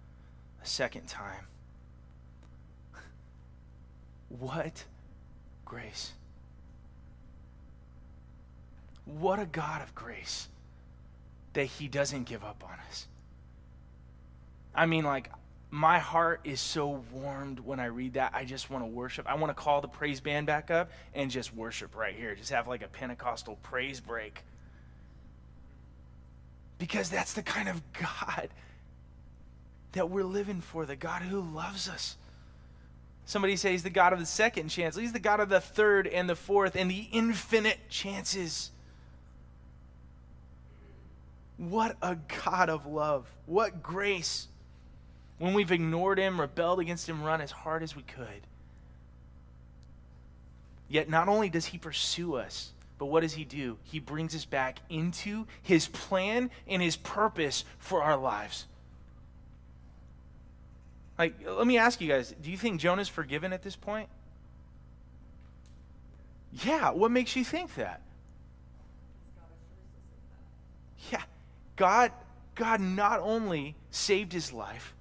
a 0.62 0.66
second 0.66 1.08
time. 1.08 1.46
what 4.28 4.84
grace. 5.64 6.12
What 9.06 9.38
a 9.38 9.46
God 9.46 9.80
of 9.80 9.94
grace 9.94 10.48
that 11.54 11.64
He 11.64 11.88
doesn't 11.88 12.24
give 12.24 12.44
up 12.44 12.62
on 12.62 12.76
us. 12.88 13.06
I 14.74 14.84
mean, 14.84 15.04
like, 15.04 15.30
my 15.70 15.98
heart 15.98 16.40
is 16.44 16.60
so 16.60 17.04
warmed 17.12 17.60
when 17.60 17.78
I 17.78 17.86
read 17.86 18.14
that. 18.14 18.32
I 18.34 18.44
just 18.44 18.70
want 18.70 18.82
to 18.84 18.86
worship. 18.86 19.26
I 19.28 19.34
want 19.34 19.50
to 19.50 19.54
call 19.54 19.80
the 19.80 19.88
praise 19.88 20.20
band 20.20 20.46
back 20.46 20.70
up 20.70 20.90
and 21.14 21.30
just 21.30 21.54
worship 21.54 21.94
right 21.94 22.14
here. 22.14 22.34
Just 22.34 22.50
have 22.50 22.66
like 22.68 22.82
a 22.82 22.88
Pentecostal 22.88 23.58
praise 23.62 24.00
break. 24.00 24.42
Because 26.78 27.10
that's 27.10 27.32
the 27.32 27.42
kind 27.42 27.68
of 27.68 27.82
God 27.92 28.48
that 29.92 30.10
we're 30.10 30.24
living 30.24 30.60
for, 30.60 30.86
the 30.86 30.96
God 30.96 31.22
who 31.22 31.40
loves 31.40 31.88
us 31.88 32.16
Somebody 33.28 33.56
say 33.56 33.72
he's 33.72 33.82
the 33.82 33.90
God 33.90 34.14
of 34.14 34.20
the 34.20 34.24
second 34.24 34.70
chance. 34.70 34.96
He's 34.96 35.12
the 35.12 35.18
God 35.18 35.38
of 35.38 35.50
the 35.50 35.60
third 35.60 36.06
and 36.06 36.30
the 36.30 36.34
fourth 36.34 36.74
and 36.76 36.90
the 36.90 37.08
infinite 37.12 37.78
chances. 37.90 38.70
What 41.58 41.98
a 42.00 42.16
God 42.46 42.70
of 42.70 42.86
love. 42.86 43.26
What 43.44 43.82
grace. 43.82 44.48
When 45.38 45.54
we've 45.54 45.70
ignored 45.70 46.18
him, 46.18 46.40
rebelled 46.40 46.80
against 46.80 47.08
him, 47.08 47.22
run 47.22 47.40
as 47.40 47.50
hard 47.50 47.82
as 47.82 47.94
we 47.94 48.02
could. 48.02 48.46
Yet 50.88 51.08
not 51.08 51.28
only 51.28 51.48
does 51.48 51.66
he 51.66 51.78
pursue 51.78 52.34
us, 52.34 52.72
but 52.98 53.06
what 53.06 53.20
does 53.20 53.34
he 53.34 53.44
do? 53.44 53.78
He 53.84 54.00
brings 54.00 54.34
us 54.34 54.44
back 54.44 54.78
into 54.90 55.46
his 55.62 55.86
plan 55.86 56.50
and 56.66 56.82
his 56.82 56.96
purpose 56.96 57.64
for 57.78 58.02
our 58.02 58.16
lives. 58.16 58.66
Like, 61.18 61.34
let 61.46 61.66
me 61.66 61.78
ask 61.78 62.00
you 62.00 62.08
guys 62.08 62.34
do 62.40 62.50
you 62.50 62.56
think 62.56 62.80
Jonah's 62.80 63.08
forgiven 63.08 63.52
at 63.52 63.62
this 63.62 63.76
point? 63.76 64.08
Yeah, 66.64 66.90
what 66.90 67.10
makes 67.10 67.36
you 67.36 67.44
think 67.44 67.74
that? 67.74 68.00
Yeah, 71.12 71.22
God, 71.76 72.10
God 72.54 72.80
not 72.80 73.20
only 73.20 73.76
saved 73.90 74.32
his 74.32 74.52
life, 74.52 74.94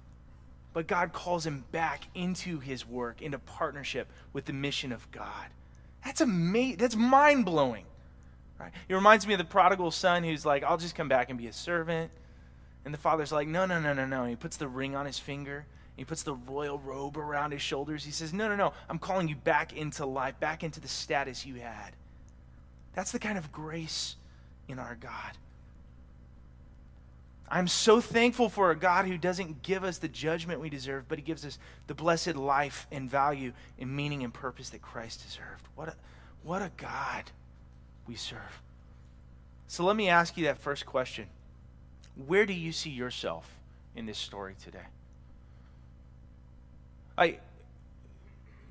but 0.78 0.86
God 0.86 1.12
calls 1.12 1.44
him 1.44 1.64
back 1.72 2.04
into 2.14 2.60
his 2.60 2.86
work, 2.86 3.20
into 3.20 3.40
partnership 3.40 4.06
with 4.32 4.44
the 4.44 4.52
mission 4.52 4.92
of 4.92 5.10
God. 5.10 5.48
That's 6.04 6.20
amazing. 6.20 6.76
That's 6.76 6.94
mind 6.94 7.46
blowing. 7.46 7.84
Right? 8.60 8.70
It 8.88 8.94
reminds 8.94 9.26
me 9.26 9.34
of 9.34 9.38
the 9.38 9.44
prodigal 9.44 9.90
son 9.90 10.22
who's 10.22 10.46
like, 10.46 10.62
I'll 10.62 10.76
just 10.76 10.94
come 10.94 11.08
back 11.08 11.30
and 11.30 11.36
be 11.36 11.48
a 11.48 11.52
servant. 11.52 12.12
And 12.84 12.94
the 12.94 12.98
father's 12.98 13.32
like, 13.32 13.48
no, 13.48 13.66
no, 13.66 13.80
no, 13.80 13.92
no, 13.92 14.06
no. 14.06 14.20
And 14.20 14.30
he 14.30 14.36
puts 14.36 14.56
the 14.56 14.68
ring 14.68 14.94
on 14.94 15.04
his 15.04 15.18
finger. 15.18 15.66
He 15.96 16.04
puts 16.04 16.22
the 16.22 16.34
royal 16.34 16.78
robe 16.78 17.18
around 17.18 17.50
his 17.50 17.60
shoulders. 17.60 18.04
He 18.04 18.12
says, 18.12 18.32
No, 18.32 18.46
no, 18.46 18.54
no. 18.54 18.72
I'm 18.88 19.00
calling 19.00 19.26
you 19.26 19.34
back 19.34 19.72
into 19.72 20.06
life, 20.06 20.38
back 20.38 20.62
into 20.62 20.78
the 20.78 20.86
status 20.86 21.44
you 21.44 21.56
had. 21.56 21.90
That's 22.94 23.10
the 23.10 23.18
kind 23.18 23.36
of 23.36 23.50
grace 23.50 24.14
in 24.68 24.78
our 24.78 24.94
God. 24.94 25.36
I'm 27.50 27.68
so 27.68 28.00
thankful 28.00 28.48
for 28.48 28.70
a 28.70 28.76
God 28.76 29.06
who 29.06 29.16
doesn't 29.16 29.62
give 29.62 29.82
us 29.82 29.98
the 29.98 30.08
judgment 30.08 30.60
we 30.60 30.68
deserve, 30.68 31.08
but 31.08 31.18
he 31.18 31.24
gives 31.24 31.44
us 31.44 31.58
the 31.86 31.94
blessed 31.94 32.36
life 32.36 32.86
and 32.92 33.10
value 33.10 33.52
and 33.78 33.94
meaning 33.94 34.22
and 34.22 34.32
purpose 34.32 34.70
that 34.70 34.82
Christ 34.82 35.24
deserved. 35.24 35.66
What 35.74 35.88
a, 35.88 35.94
what 36.42 36.60
a 36.60 36.70
God 36.76 37.24
we 38.06 38.16
serve. 38.16 38.62
So 39.66 39.84
let 39.84 39.96
me 39.96 40.08
ask 40.08 40.36
you 40.36 40.44
that 40.44 40.58
first 40.58 40.86
question 40.86 41.26
Where 42.26 42.46
do 42.46 42.52
you 42.52 42.72
see 42.72 42.90
yourself 42.90 43.50
in 43.96 44.06
this 44.06 44.18
story 44.18 44.54
today? 44.62 44.86
I, 47.16 47.38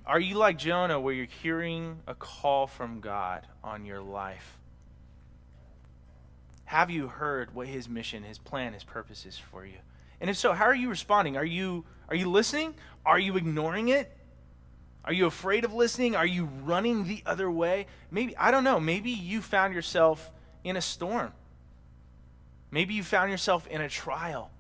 are 0.05 0.19
you 0.19 0.35
like 0.35 0.57
Jonah 0.57 0.99
where 0.99 1.13
you're 1.13 1.25
hearing 1.25 1.99
a 2.07 2.15
call 2.15 2.67
from 2.67 2.99
God 2.99 3.45
on 3.63 3.85
your 3.85 4.01
life? 4.01 4.56
Have 6.67 6.91
you 6.91 7.07
heard 7.07 7.55
what 7.55 7.67
his 7.67 7.87
mission, 7.87 8.23
his 8.23 8.37
plan, 8.37 8.73
his 8.73 8.83
purpose 8.83 9.25
is 9.25 9.37
for 9.37 9.65
you? 9.65 9.77
And 10.19 10.29
if 10.29 10.35
so, 10.35 10.51
how 10.51 10.65
are 10.65 10.75
you 10.75 10.89
responding? 10.89 11.37
Are 11.37 11.45
you 11.45 11.85
are 12.09 12.15
you 12.15 12.29
listening? 12.29 12.75
Are 13.05 13.17
you 13.17 13.37
ignoring 13.37 13.87
it? 13.87 14.11
Are 15.05 15.13
you 15.13 15.27
afraid 15.27 15.63
of 15.63 15.73
listening? 15.73 16.17
Are 16.17 16.25
you 16.25 16.49
running 16.65 17.07
the 17.07 17.23
other 17.25 17.49
way? 17.49 17.87
Maybe 18.11 18.35
I 18.35 18.51
don't 18.51 18.65
know. 18.65 18.81
Maybe 18.81 19.11
you 19.11 19.41
found 19.41 19.73
yourself 19.73 20.29
in 20.65 20.75
a 20.75 20.81
storm. 20.81 21.31
Maybe 22.69 22.95
you 22.95 23.03
found 23.03 23.31
yourself 23.31 23.65
in 23.67 23.79
a 23.79 23.87
trial. 23.87 24.51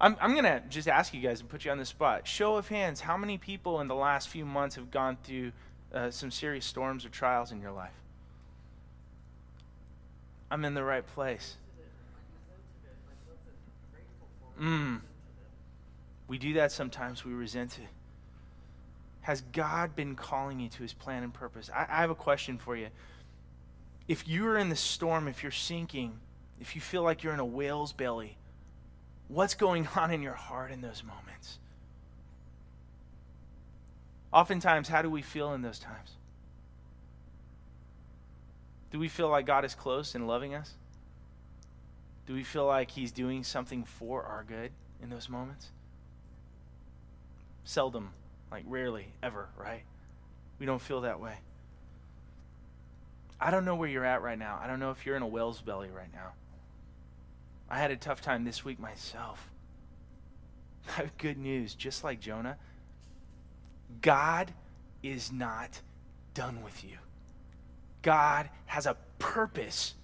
I'm, 0.00 0.16
I'm 0.18 0.32
going 0.32 0.44
to 0.44 0.62
just 0.70 0.88
ask 0.88 1.12
you 1.12 1.20
guys 1.20 1.40
and 1.40 1.48
put 1.50 1.66
you 1.66 1.70
on 1.72 1.76
the 1.76 1.84
spot. 1.84 2.26
Show 2.26 2.56
of 2.56 2.68
hands, 2.68 3.02
how 3.02 3.18
many 3.18 3.36
people 3.36 3.82
in 3.82 3.88
the 3.88 3.94
last 3.94 4.30
few 4.30 4.46
months 4.46 4.76
have 4.76 4.90
gone 4.90 5.18
through 5.22 5.52
uh, 5.92 6.10
some 6.10 6.30
serious 6.30 6.64
storms 6.64 7.04
or 7.04 7.10
trials 7.10 7.52
in 7.52 7.60
your 7.60 7.72
life? 7.72 7.92
I'm 10.50 10.64
in 10.64 10.74
the 10.74 10.82
right 10.82 11.06
place. 11.06 11.56
Mm. 14.60 15.00
We 16.28 16.38
do 16.38 16.54
that 16.54 16.70
sometimes, 16.70 17.24
we 17.24 17.32
resent 17.32 17.78
it. 17.78 17.88
Has 19.22 19.42
God 19.52 19.94
been 19.94 20.14
calling 20.14 20.60
you 20.60 20.68
to 20.70 20.82
his 20.82 20.92
plan 20.92 21.22
and 21.22 21.32
purpose? 21.32 21.70
I, 21.74 21.86
I 21.88 22.00
have 22.00 22.10
a 22.10 22.14
question 22.14 22.58
for 22.58 22.76
you. 22.76 22.88
If 24.08 24.26
you're 24.26 24.58
in 24.58 24.68
the 24.68 24.76
storm, 24.76 25.28
if 25.28 25.42
you're 25.42 25.52
sinking, 25.52 26.18
if 26.60 26.74
you 26.74 26.80
feel 26.80 27.02
like 27.02 27.22
you're 27.22 27.32
in 27.32 27.40
a 27.40 27.44
whale's 27.44 27.92
belly, 27.92 28.36
what's 29.28 29.54
going 29.54 29.88
on 29.96 30.10
in 30.10 30.22
your 30.22 30.34
heart 30.34 30.70
in 30.70 30.80
those 30.80 31.02
moments? 31.02 31.58
Oftentimes, 34.32 34.88
how 34.88 35.02
do 35.02 35.10
we 35.10 35.22
feel 35.22 35.54
in 35.54 35.62
those 35.62 35.78
times? 35.78 36.16
Do 38.90 38.98
we 38.98 39.08
feel 39.08 39.28
like 39.28 39.46
God 39.46 39.64
is 39.64 39.74
close 39.74 40.14
and 40.14 40.26
loving 40.26 40.54
us? 40.54 40.74
Do 42.26 42.34
we 42.34 42.42
feel 42.42 42.66
like 42.66 42.90
He's 42.90 43.12
doing 43.12 43.44
something 43.44 43.84
for 43.84 44.22
our 44.24 44.44
good 44.44 44.72
in 45.02 45.10
those 45.10 45.28
moments? 45.28 45.70
Seldom, 47.64 48.10
like 48.50 48.64
rarely, 48.66 49.06
ever, 49.22 49.48
right? 49.56 49.82
We 50.58 50.66
don't 50.66 50.80
feel 50.80 51.02
that 51.02 51.20
way. 51.20 51.34
I 53.40 53.50
don't 53.50 53.64
know 53.64 53.74
where 53.74 53.88
you're 53.88 54.04
at 54.04 54.22
right 54.22 54.38
now. 54.38 54.60
I 54.62 54.66
don't 54.66 54.80
know 54.80 54.90
if 54.90 55.06
you're 55.06 55.16
in 55.16 55.22
a 55.22 55.26
whale's 55.26 55.62
belly 55.62 55.88
right 55.88 56.12
now. 56.12 56.32
I 57.70 57.78
had 57.78 57.90
a 57.90 57.96
tough 57.96 58.20
time 58.20 58.44
this 58.44 58.64
week 58.64 58.78
myself. 58.78 59.48
I 60.88 61.02
have 61.02 61.16
good 61.16 61.38
news. 61.38 61.74
Just 61.74 62.04
like 62.04 62.20
Jonah, 62.20 62.58
God 64.02 64.52
is 65.02 65.32
not 65.32 65.80
done 66.34 66.62
with 66.62 66.84
you. 66.84 66.98
God 68.02 68.48
has 68.66 68.86
a 68.86 68.96
purpose 69.18 69.94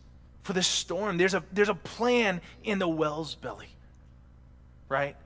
for 0.43 0.53
the 0.53 0.62
storm. 0.62 1.19
There's 1.19 1.35
a, 1.35 1.43
there's 1.53 1.69
a 1.69 1.75
plan 1.75 2.41
in 2.62 2.79
the 2.79 2.88
well's 2.88 3.35
belly, 3.35 3.69
right? 4.88 5.17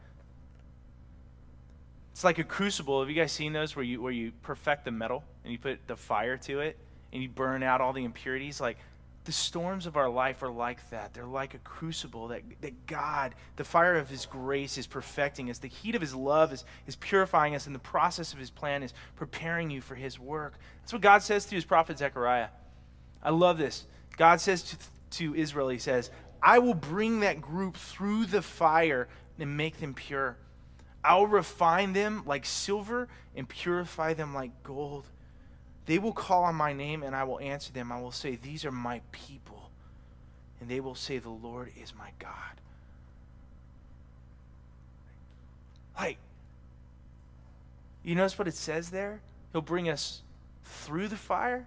It's 2.12 2.24
like 2.24 2.38
a 2.38 2.44
crucible. 2.44 3.00
Have 3.00 3.08
you 3.08 3.16
guys 3.16 3.32
seen 3.32 3.52
those 3.52 3.74
where 3.74 3.84
you, 3.84 4.02
where 4.02 4.12
you 4.12 4.32
perfect 4.42 4.84
the 4.84 4.90
metal 4.90 5.24
and 5.44 5.52
you 5.52 5.58
put 5.58 5.86
the 5.86 5.96
fire 5.96 6.36
to 6.38 6.60
it 6.60 6.76
and 7.12 7.22
you 7.22 7.28
burn 7.28 7.62
out 7.62 7.80
all 7.80 7.92
the 7.92 8.04
impurities? 8.04 8.60
Like 8.60 8.76
the 9.24 9.32
storms 9.32 9.86
of 9.86 9.96
our 9.96 10.08
life 10.08 10.42
are 10.42 10.50
like 10.50 10.88
that. 10.90 11.12
They're 11.12 11.24
like 11.24 11.54
a 11.54 11.58
crucible 11.58 12.28
that, 12.28 12.42
that 12.62 12.86
God, 12.86 13.34
the 13.56 13.64
fire 13.64 13.96
of 13.96 14.08
His 14.08 14.26
grace, 14.26 14.78
is 14.78 14.86
perfecting 14.86 15.50
us. 15.50 15.58
The 15.58 15.68
heat 15.68 15.94
of 15.94 16.00
His 16.00 16.14
love 16.14 16.52
is, 16.52 16.64
is 16.86 16.96
purifying 16.96 17.54
us, 17.54 17.66
and 17.66 17.74
the 17.74 17.80
process 17.80 18.32
of 18.32 18.38
His 18.38 18.50
plan 18.50 18.82
is 18.82 18.94
preparing 19.16 19.70
you 19.70 19.82
for 19.82 19.94
His 19.94 20.18
work. 20.18 20.54
That's 20.82 20.92
what 20.92 21.02
God 21.02 21.22
says 21.22 21.44
to 21.46 21.54
His 21.54 21.64
prophet 21.64 21.98
Zechariah. 21.98 22.48
I 23.22 23.30
love 23.30 23.58
this. 23.58 23.86
God 24.16 24.40
says 24.40 24.62
to, 24.62 24.76
to 25.18 25.34
Israel, 25.34 25.68
He 25.68 25.78
says, 25.78 26.10
I 26.42 26.58
will 26.58 26.74
bring 26.74 27.20
that 27.20 27.40
group 27.40 27.76
through 27.76 28.26
the 28.26 28.42
fire 28.42 29.08
and 29.38 29.56
make 29.56 29.78
them 29.78 29.94
pure. 29.94 30.36
I'll 31.02 31.26
refine 31.26 31.92
them 31.92 32.22
like 32.26 32.44
silver 32.44 33.08
and 33.34 33.48
purify 33.48 34.14
them 34.14 34.34
like 34.34 34.62
gold. 34.62 35.06
They 35.86 35.98
will 35.98 36.12
call 36.12 36.44
on 36.44 36.54
my 36.54 36.72
name 36.72 37.02
and 37.02 37.16
I 37.16 37.24
will 37.24 37.40
answer 37.40 37.72
them. 37.72 37.90
I 37.90 38.00
will 38.00 38.12
say, 38.12 38.36
These 38.36 38.64
are 38.64 38.72
my 38.72 39.00
people. 39.12 39.70
And 40.60 40.68
they 40.68 40.80
will 40.80 40.94
say, 40.94 41.18
The 41.18 41.30
Lord 41.30 41.72
is 41.80 41.94
my 41.94 42.10
God. 42.18 42.32
Like, 45.98 46.18
you 48.02 48.14
notice 48.14 48.38
what 48.38 48.48
it 48.48 48.54
says 48.54 48.90
there? 48.90 49.20
He'll 49.52 49.60
bring 49.60 49.88
us 49.88 50.22
through 50.64 51.08
the 51.08 51.16
fire. 51.16 51.66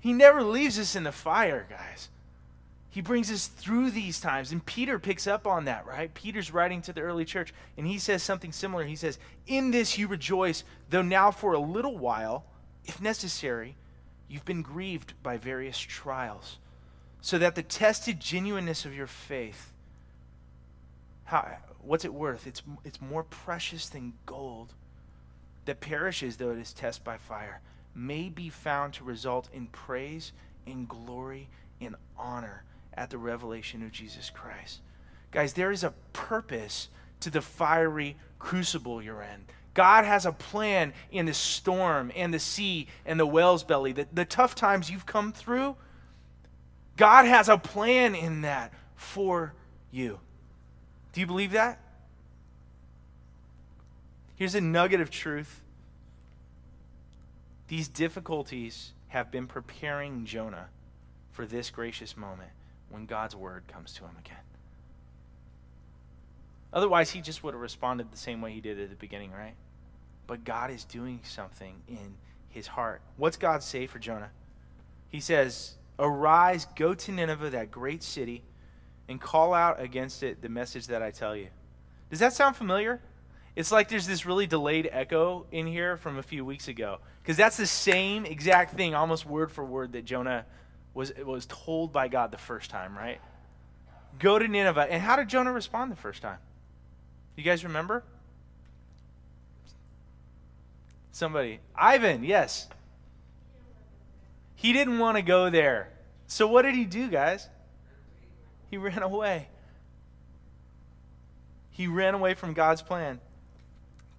He 0.00 0.12
never 0.12 0.42
leaves 0.42 0.78
us 0.78 0.94
in 0.94 1.04
the 1.04 1.12
fire, 1.12 1.66
guys. 1.68 2.08
He 2.90 3.00
brings 3.00 3.30
us 3.30 3.46
through 3.46 3.90
these 3.90 4.20
times. 4.20 4.52
And 4.52 4.64
Peter 4.64 4.98
picks 4.98 5.26
up 5.26 5.46
on 5.46 5.66
that, 5.66 5.86
right? 5.86 6.12
Peter's 6.14 6.52
writing 6.52 6.82
to 6.82 6.92
the 6.92 7.00
early 7.00 7.24
church, 7.24 7.52
and 7.76 7.86
he 7.86 7.98
says 7.98 8.22
something 8.22 8.52
similar. 8.52 8.84
He 8.84 8.96
says, 8.96 9.18
In 9.46 9.70
this 9.70 9.98
you 9.98 10.08
rejoice, 10.08 10.64
though 10.90 11.02
now 11.02 11.30
for 11.30 11.52
a 11.52 11.58
little 11.58 11.98
while 11.98 12.44
if 12.88 13.02
necessary, 13.02 13.76
you've 14.28 14.46
been 14.46 14.62
grieved 14.62 15.12
by 15.22 15.36
various 15.36 15.78
trials, 15.78 16.56
so 17.20 17.38
that 17.38 17.54
the 17.54 17.62
tested 17.62 18.18
genuineness 18.18 18.84
of 18.86 18.94
your 18.94 19.06
faith, 19.06 19.72
how, 21.24 21.58
what's 21.82 22.06
it 22.06 22.14
worth? 22.14 22.46
It's, 22.46 22.62
it's 22.84 23.00
more 23.00 23.22
precious 23.22 23.88
than 23.88 24.14
gold 24.24 24.72
that 25.66 25.80
perishes 25.80 26.38
though 26.38 26.50
it 26.50 26.58
is 26.58 26.72
tested 26.72 27.04
by 27.04 27.18
fire, 27.18 27.60
may 27.94 28.28
be 28.28 28.48
found 28.48 28.94
to 28.94 29.04
result 29.04 29.48
in 29.52 29.66
praise 29.66 30.32
and 30.66 30.88
glory 30.88 31.48
and 31.80 31.96
honor 32.16 32.64
at 32.94 33.10
the 33.10 33.18
revelation 33.18 33.82
of 33.82 33.92
Jesus 33.92 34.30
Christ. 34.30 34.80
Guys, 35.30 35.52
there 35.52 35.70
is 35.70 35.84
a 35.84 35.94
purpose 36.12 36.88
to 37.20 37.30
the 37.30 37.42
fiery 37.42 38.16
crucible 38.38 39.02
you're 39.02 39.22
in. 39.22 39.44
God 39.74 40.04
has 40.04 40.26
a 40.26 40.32
plan 40.32 40.92
in 41.10 41.26
the 41.26 41.34
storm 41.34 42.10
and 42.16 42.34
the 42.34 42.38
sea 42.38 42.88
and 43.06 43.20
the 43.20 43.26
whale's 43.26 43.62
belly. 43.62 43.92
The, 43.92 44.08
the 44.12 44.24
tough 44.24 44.54
times 44.54 44.90
you've 44.90 45.06
come 45.06 45.32
through, 45.32 45.76
God 46.96 47.26
has 47.26 47.48
a 47.48 47.58
plan 47.58 48.14
in 48.14 48.40
that 48.42 48.72
for 48.96 49.54
you. 49.92 50.18
Do 51.12 51.20
you 51.20 51.26
believe 51.26 51.52
that? 51.52 51.80
Here's 54.34 54.54
a 54.54 54.60
nugget 54.60 55.00
of 55.00 55.10
truth. 55.10 55.62
These 57.68 57.88
difficulties 57.88 58.92
have 59.08 59.30
been 59.30 59.46
preparing 59.46 60.24
Jonah 60.24 60.68
for 61.32 61.46
this 61.46 61.70
gracious 61.70 62.16
moment 62.16 62.50
when 62.90 63.06
God's 63.06 63.36
word 63.36 63.64
comes 63.68 63.92
to 63.94 64.04
him 64.04 64.16
again. 64.18 64.36
Otherwise, 66.72 67.10
he 67.10 67.20
just 67.20 67.42
would 67.42 67.54
have 67.54 67.60
responded 67.60 68.10
the 68.10 68.18
same 68.18 68.40
way 68.40 68.52
he 68.52 68.60
did 68.60 68.78
at 68.78 68.90
the 68.90 68.96
beginning, 68.96 69.32
right? 69.32 69.54
But 70.26 70.44
God 70.44 70.70
is 70.70 70.84
doing 70.84 71.20
something 71.22 71.74
in 71.88 72.14
his 72.50 72.66
heart. 72.66 73.00
What's 73.16 73.36
God 73.36 73.62
say 73.62 73.86
for 73.86 73.98
Jonah? 73.98 74.30
He 75.08 75.20
says, 75.20 75.76
Arise, 75.98 76.66
go 76.76 76.94
to 76.94 77.12
Nineveh, 77.12 77.50
that 77.50 77.70
great 77.70 78.02
city, 78.02 78.42
and 79.08 79.20
call 79.20 79.54
out 79.54 79.80
against 79.80 80.22
it 80.22 80.42
the 80.42 80.48
message 80.48 80.86
that 80.88 81.02
I 81.02 81.10
tell 81.10 81.34
you. 81.34 81.48
Does 82.10 82.20
that 82.20 82.32
sound 82.32 82.56
familiar? 82.56 83.00
It's 83.58 83.72
like 83.72 83.88
there's 83.88 84.06
this 84.06 84.24
really 84.24 84.46
delayed 84.46 84.88
echo 84.92 85.44
in 85.50 85.66
here 85.66 85.96
from 85.96 86.16
a 86.16 86.22
few 86.22 86.44
weeks 86.44 86.68
ago. 86.68 87.00
Because 87.20 87.36
that's 87.36 87.56
the 87.56 87.66
same 87.66 88.24
exact 88.24 88.76
thing, 88.76 88.94
almost 88.94 89.26
word 89.26 89.50
for 89.50 89.64
word, 89.64 89.94
that 89.94 90.04
Jonah 90.04 90.46
was, 90.94 91.12
was 91.26 91.44
told 91.46 91.92
by 91.92 92.06
God 92.06 92.30
the 92.30 92.38
first 92.38 92.70
time, 92.70 92.96
right? 92.96 93.20
Go 94.20 94.38
to 94.38 94.46
Nineveh. 94.46 94.86
And 94.88 95.02
how 95.02 95.16
did 95.16 95.28
Jonah 95.28 95.50
respond 95.50 95.90
the 95.90 95.96
first 95.96 96.22
time? 96.22 96.38
You 97.34 97.42
guys 97.42 97.64
remember? 97.64 98.04
Somebody. 101.10 101.58
Ivan, 101.74 102.22
yes. 102.22 102.68
He 104.54 104.72
didn't 104.72 105.00
want 105.00 105.16
to 105.16 105.22
go 105.22 105.50
there. 105.50 105.90
So 106.28 106.46
what 106.46 106.62
did 106.62 106.76
he 106.76 106.84
do, 106.84 107.08
guys? 107.08 107.48
He 108.70 108.76
ran 108.76 109.02
away. 109.02 109.48
He 111.72 111.88
ran 111.88 112.14
away 112.14 112.34
from 112.34 112.52
God's 112.52 112.82
plan. 112.82 113.18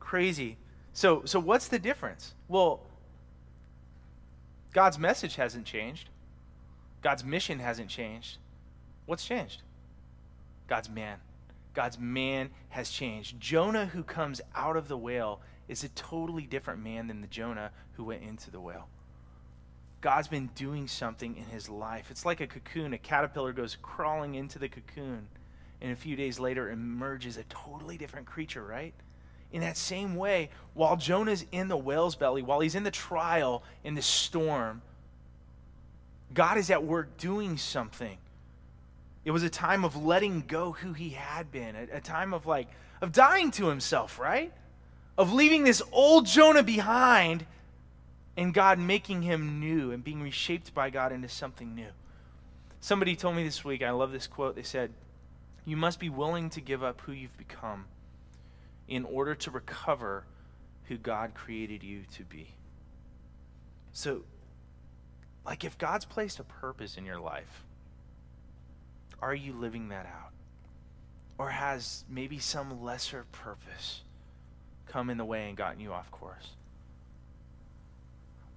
Crazy. 0.09 0.57
So 0.91 1.21
so 1.25 1.39
what's 1.39 1.67
the 1.67 1.77
difference? 1.77 2.33
Well, 2.47 2.81
God's 4.73 4.97
message 4.97 5.35
hasn't 5.35 5.67
changed. 5.67 6.09
God's 7.03 7.23
mission 7.23 7.59
hasn't 7.59 7.91
changed. 7.91 8.39
What's 9.05 9.23
changed? 9.23 9.61
God's 10.67 10.89
man. 10.89 11.19
God's 11.75 11.99
man 11.99 12.49
has 12.69 12.89
changed. 12.89 13.39
Jonah, 13.39 13.85
who 13.85 14.01
comes 14.01 14.41
out 14.55 14.77
of 14.77 14.87
the 14.87 14.97
whale, 14.97 15.41
is 15.67 15.83
a 15.83 15.89
totally 15.89 16.47
different 16.47 16.81
man 16.81 17.05
than 17.05 17.21
the 17.21 17.27
Jonah 17.27 17.69
who 17.91 18.03
went 18.05 18.23
into 18.23 18.49
the 18.49 18.59
whale. 18.59 18.89
God's 20.01 20.27
been 20.27 20.49
doing 20.55 20.87
something 20.87 21.37
in 21.37 21.45
his 21.45 21.69
life. 21.69 22.09
It's 22.09 22.25
like 22.25 22.41
a 22.41 22.47
cocoon. 22.47 22.93
A 22.93 22.97
caterpillar 22.97 23.53
goes 23.53 23.77
crawling 23.79 24.33
into 24.33 24.57
the 24.57 24.69
cocoon, 24.69 25.27
and 25.79 25.91
a 25.91 25.95
few 25.95 26.15
days 26.15 26.39
later 26.39 26.71
emerges 26.71 27.37
a 27.37 27.43
totally 27.43 27.95
different 27.95 28.25
creature, 28.25 28.65
right? 28.65 28.95
In 29.51 29.61
that 29.61 29.77
same 29.77 30.15
way, 30.15 30.49
while 30.73 30.95
Jonah's 30.95 31.45
in 31.51 31.67
the 31.67 31.77
whale's 31.77 32.15
belly, 32.15 32.41
while 32.41 32.59
he's 32.59 32.75
in 32.75 32.83
the 32.83 32.91
trial, 32.91 33.63
in 33.83 33.95
the 33.95 34.01
storm, 34.01 34.81
God 36.33 36.57
is 36.57 36.69
at 36.69 36.83
work 36.83 37.17
doing 37.17 37.57
something. 37.57 38.17
It 39.25 39.31
was 39.31 39.43
a 39.43 39.49
time 39.49 39.83
of 39.83 39.95
letting 39.95 40.41
go 40.41 40.71
who 40.73 40.93
he 40.93 41.09
had 41.09 41.51
been, 41.51 41.75
a, 41.75 41.97
a 41.97 42.01
time 42.01 42.33
of 42.33 42.45
like, 42.45 42.67
of 43.01 43.11
dying 43.11 43.51
to 43.51 43.67
himself, 43.67 44.19
right? 44.19 44.53
Of 45.17 45.33
leaving 45.33 45.63
this 45.63 45.81
old 45.91 46.27
Jonah 46.27 46.63
behind 46.63 47.45
and 48.37 48.53
God 48.53 48.79
making 48.79 49.23
him 49.23 49.59
new 49.59 49.91
and 49.91 50.03
being 50.03 50.21
reshaped 50.21 50.73
by 50.73 50.89
God 50.89 51.11
into 51.11 51.27
something 51.27 51.75
new. 51.75 51.89
Somebody 52.79 53.15
told 53.15 53.35
me 53.35 53.43
this 53.43 53.65
week, 53.65 53.83
I 53.83 53.91
love 53.91 54.11
this 54.11 54.27
quote. 54.27 54.55
They 54.55 54.63
said, 54.63 54.91
You 55.65 55.75
must 55.75 55.99
be 55.99 56.09
willing 56.09 56.49
to 56.51 56.61
give 56.61 56.83
up 56.83 57.01
who 57.01 57.11
you've 57.11 57.37
become 57.37 57.85
in 58.89 59.05
order 59.05 59.35
to 59.35 59.51
recover 59.51 60.25
who 60.85 60.97
God 60.97 61.35
created 61.35 61.83
you 61.83 62.01
to 62.15 62.23
be. 62.23 62.55
So, 63.93 64.23
like, 65.45 65.63
if 65.63 65.77
God's 65.77 66.05
placed 66.05 66.39
a 66.39 66.43
purpose 66.43 66.97
in 66.97 67.05
your 67.05 67.19
life, 67.19 67.63
are 69.21 69.35
you 69.35 69.53
living 69.53 69.89
that 69.89 70.07
out? 70.07 70.31
Or 71.37 71.51
has 71.51 72.03
maybe 72.09 72.39
some 72.39 72.83
lesser 72.83 73.25
purpose 73.31 74.01
come 74.87 75.09
in 75.09 75.17
the 75.17 75.25
way 75.25 75.47
and 75.47 75.55
gotten 75.55 75.79
you 75.79 75.93
off 75.93 76.09
course? 76.11 76.55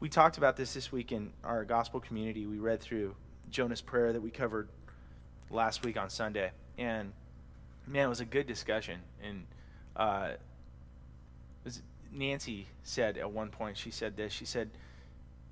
We 0.01 0.09
talked 0.09 0.39
about 0.39 0.57
this 0.57 0.75
this 0.75 0.91
week 0.91 1.13
in 1.13 1.33
our 1.45 1.65
gospel 1.65 2.01
community. 2.01 2.47
We 2.47 2.59
read 2.59 2.81
through 2.81 3.15
Jonah's 3.51 3.83
prayer 3.83 4.13
that 4.13 4.23
we 4.23 4.31
covered 4.31 4.69
last 5.51 5.85
week 5.85 5.97
on 5.97 6.09
Sunday. 6.09 6.53
And 6.79 7.13
man, 7.87 8.07
it 8.07 8.09
was 8.09 8.21
a 8.21 8.25
good 8.25 8.47
discussion. 8.47 9.01
And 9.23 9.45
uh, 9.97 10.31
Nancy 12.13 12.67
said 12.83 13.17
at 13.17 13.31
one 13.31 13.49
point, 13.49 13.77
she 13.77 13.91
said 13.91 14.17
this. 14.17 14.33
She 14.33 14.45
said, 14.45 14.71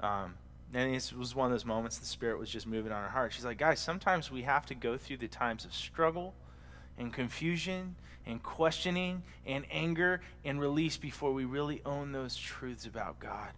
um, 0.01 0.35
and 0.73 0.95
this 0.95 1.13
was 1.13 1.35
one 1.35 1.47
of 1.47 1.53
those 1.53 1.65
moments 1.65 1.99
the 1.99 2.07
Spirit 2.07 2.39
was 2.39 2.49
just 2.49 2.67
moving 2.67 2.93
on 2.93 3.03
her 3.03 3.09
heart. 3.09 3.33
She's 3.33 3.45
like, 3.45 3.59
guys, 3.59 3.81
sometimes 3.81 4.31
we 4.31 4.43
have 4.43 4.67
to 4.67 4.75
go 4.75 4.97
through 4.97 5.19
the 5.19 5.29
times 5.29 5.65
of 5.65 5.75
struggle 5.75 6.35
and 6.99 7.13
confusion 7.13 7.97
and 8.27 8.43
questioning 8.43 9.23
and 9.47 9.65
anger 9.71 10.21
and 10.45 10.61
release 10.61 10.97
before 10.97 11.33
we 11.33 11.45
really 11.45 11.81
own 11.85 12.13
those 12.13 12.37
truths 12.37 12.87
about 12.87 13.19
God. 13.19 13.51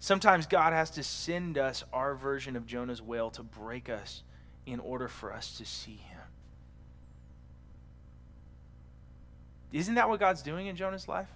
Sometimes 0.00 0.46
God 0.46 0.72
has 0.72 0.90
to 0.90 1.02
send 1.02 1.58
us 1.58 1.82
our 1.92 2.14
version 2.14 2.54
of 2.54 2.66
Jonah's 2.66 3.02
whale 3.02 3.30
to 3.30 3.42
break 3.42 3.88
us 3.88 4.22
in 4.64 4.78
order 4.78 5.08
for 5.08 5.32
us 5.32 5.56
to 5.58 5.64
see 5.64 5.96
him. 5.96 6.17
Isn't 9.72 9.94
that 9.96 10.08
what 10.08 10.20
God's 10.20 10.42
doing 10.42 10.66
in 10.66 10.76
Jonah's 10.76 11.08
life? 11.08 11.28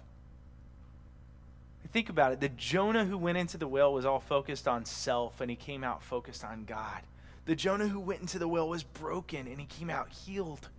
Think 1.91 2.09
about 2.09 2.31
it. 2.31 2.39
The 2.39 2.49
Jonah 2.49 3.05
who 3.05 3.19
went 3.19 3.37
into 3.37 3.55
the 3.57 3.67
whale 3.67 3.93
was 3.93 4.03
all 4.03 4.19
focused 4.19 4.67
on 4.67 4.83
self, 4.83 5.41
and 5.41 5.49
he 5.49 5.55
came 5.55 5.83
out 5.83 6.01
focused 6.01 6.43
on 6.43 6.65
God. 6.65 7.01
The 7.45 7.55
Jonah 7.55 7.87
who 7.87 7.99
went 7.99 8.21
into 8.21 8.39
the 8.39 8.47
well 8.47 8.67
was 8.67 8.81
broken, 8.81 9.45
and 9.47 9.59
he 9.59 9.67
came 9.67 9.91
out 9.91 10.09
healed. 10.09 10.69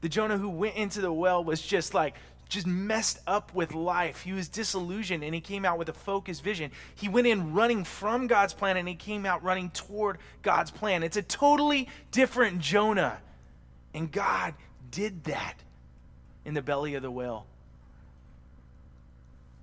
The 0.00 0.08
Jonah 0.08 0.38
who 0.38 0.48
went 0.48 0.76
into 0.76 1.02
the 1.02 1.12
well 1.12 1.44
was 1.44 1.60
just 1.60 1.92
like 1.92 2.14
just 2.48 2.66
messed 2.66 3.20
up 3.26 3.54
with 3.54 3.74
life. 3.74 4.22
He 4.22 4.32
was 4.32 4.48
disillusioned 4.48 5.22
and 5.22 5.32
he 5.32 5.40
came 5.40 5.64
out 5.64 5.78
with 5.78 5.88
a 5.88 5.92
focused 5.92 6.42
vision. 6.42 6.72
He 6.96 7.08
went 7.08 7.28
in 7.28 7.54
running 7.54 7.84
from 7.84 8.26
God's 8.26 8.52
plan 8.52 8.76
and 8.76 8.88
he 8.88 8.96
came 8.96 9.24
out 9.24 9.44
running 9.44 9.70
toward 9.70 10.18
God's 10.42 10.72
plan. 10.72 11.04
It's 11.04 11.16
a 11.16 11.22
totally 11.22 11.88
different 12.10 12.58
Jonah. 12.58 13.18
And 13.94 14.10
God 14.10 14.54
did 14.90 15.22
that 15.24 15.54
in 16.44 16.54
the 16.54 16.62
belly 16.62 16.94
of 16.94 17.02
the 17.02 17.10
whale. 17.10 17.46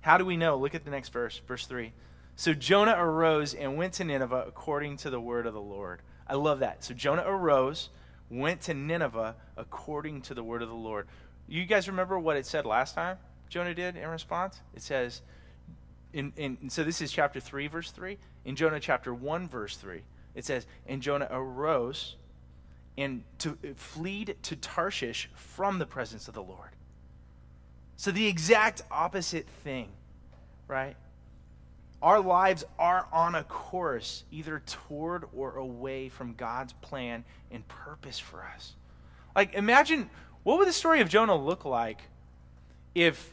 How 0.00 0.18
do 0.18 0.24
we 0.24 0.36
know? 0.36 0.56
Look 0.56 0.74
at 0.74 0.84
the 0.84 0.90
next 0.90 1.10
verse, 1.10 1.40
verse 1.46 1.66
3. 1.66 1.92
So 2.36 2.54
Jonah 2.54 2.94
arose 2.96 3.52
and 3.52 3.76
went 3.76 3.94
to 3.94 4.04
Nineveh 4.04 4.44
according 4.46 4.98
to 4.98 5.10
the 5.10 5.20
word 5.20 5.46
of 5.46 5.54
the 5.54 5.60
Lord. 5.60 6.00
I 6.26 6.34
love 6.34 6.60
that. 6.60 6.84
So 6.84 6.94
Jonah 6.94 7.24
arose, 7.26 7.88
went 8.30 8.60
to 8.62 8.74
Nineveh 8.74 9.34
according 9.56 10.22
to 10.22 10.34
the 10.34 10.44
word 10.44 10.62
of 10.62 10.68
the 10.68 10.74
Lord. 10.74 11.08
You 11.48 11.64
guys 11.64 11.88
remember 11.88 12.18
what 12.18 12.36
it 12.36 12.46
said 12.46 12.66
last 12.66 12.94
time 12.94 13.16
Jonah 13.48 13.74
did 13.74 13.96
in 13.96 14.08
response? 14.08 14.60
It 14.74 14.82
says, 14.82 15.22
in, 16.12 16.32
in, 16.36 16.70
so 16.70 16.84
this 16.84 17.00
is 17.00 17.10
chapter 17.10 17.40
3, 17.40 17.66
verse 17.66 17.90
3. 17.90 18.18
In 18.44 18.56
Jonah 18.56 18.80
chapter 18.80 19.12
1, 19.12 19.48
verse 19.48 19.76
3, 19.76 20.02
it 20.34 20.44
says, 20.44 20.66
And 20.86 21.02
Jonah 21.02 21.28
arose 21.30 22.16
and 22.98 23.22
to 23.38 23.50
uh, 23.50 23.68
fleed 23.76 24.36
to 24.42 24.56
Tarshish 24.56 25.30
from 25.34 25.78
the 25.78 25.86
presence 25.86 26.26
of 26.26 26.34
the 26.34 26.42
Lord. 26.42 26.70
So 27.96 28.10
the 28.10 28.26
exact 28.26 28.82
opposite 28.90 29.46
thing, 29.64 29.88
right? 30.66 30.96
Our 32.02 32.20
lives 32.20 32.64
are 32.78 33.06
on 33.12 33.36
a 33.36 33.44
course 33.44 34.24
either 34.30 34.62
toward 34.66 35.24
or 35.32 35.56
away 35.56 36.08
from 36.08 36.34
God's 36.34 36.72
plan 36.74 37.24
and 37.50 37.66
purpose 37.68 38.18
for 38.18 38.44
us. 38.54 38.74
Like, 39.34 39.54
imagine 39.54 40.10
what 40.42 40.58
would 40.58 40.68
the 40.68 40.72
story 40.72 41.00
of 41.00 41.08
Jonah 41.08 41.36
look 41.36 41.64
like 41.64 42.02
if, 42.94 43.32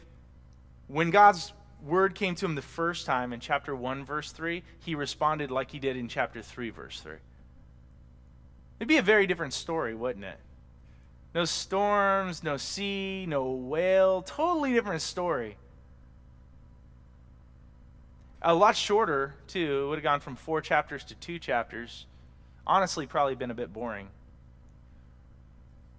when 0.88 1.10
God's 1.10 1.54
word 1.84 2.14
came 2.14 2.36
to 2.36 2.46
him 2.46 2.56
the 2.56 2.62
first 2.62 3.06
time 3.06 3.34
in 3.34 3.40
chapter 3.40 3.76
1, 3.76 4.06
verse 4.06 4.32
3, 4.32 4.64
he 4.80 4.96
responded 4.96 5.50
like 5.50 5.72
he 5.72 5.80
did 5.80 5.98
in 5.98 6.08
chapter 6.08 6.42
3, 6.42 6.70
verse 6.70 7.02
3? 7.02 7.16
It'd 8.80 8.88
be 8.88 8.98
a 8.98 9.02
very 9.02 9.28
different 9.28 9.54
story, 9.54 9.96
wouldn't 9.96 10.26
it? 10.26 10.38
No 11.34 11.46
storms, 11.46 12.44
no 12.44 12.58
sea, 12.58 13.26
no 13.28 13.52
whale, 13.52 14.22
totally 14.22 14.74
different 14.74 15.02
story. 15.02 15.58
A 18.42 18.54
lot 18.54 18.76
shorter, 18.76 19.36
too. 19.48 19.84
It 19.84 19.88
would 19.88 19.98
have 19.98 20.04
gone 20.04 20.20
from 20.20 20.36
four 20.36 20.62
chapters 20.62 21.04
to 21.06 21.16
two 21.16 21.40
chapters. 21.40 22.06
Honestly, 22.68 23.06
probably 23.08 23.36
been 23.36 23.52
a 23.52 23.56
bit 23.56 23.74
boring 23.74 24.08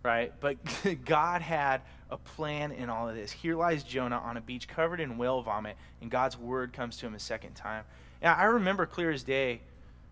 right? 0.06 0.32
But 0.40 0.56
God 1.04 1.42
had 1.42 1.82
a 2.10 2.16
plan 2.16 2.70
in 2.72 2.88
all 2.88 3.08
of 3.08 3.16
this. 3.16 3.32
Here 3.32 3.56
lies 3.56 3.82
Jonah 3.82 4.18
on 4.18 4.36
a 4.36 4.40
beach 4.40 4.68
covered 4.68 5.00
in 5.00 5.18
whale 5.18 5.42
vomit, 5.42 5.76
and 6.00 6.10
God's 6.10 6.38
word 6.38 6.72
comes 6.72 6.96
to 6.98 7.06
him 7.06 7.14
a 7.14 7.18
second 7.18 7.54
time. 7.54 7.84
And 8.22 8.32
I 8.32 8.44
remember 8.44 8.86
clear 8.86 9.10
as 9.10 9.24
day 9.24 9.60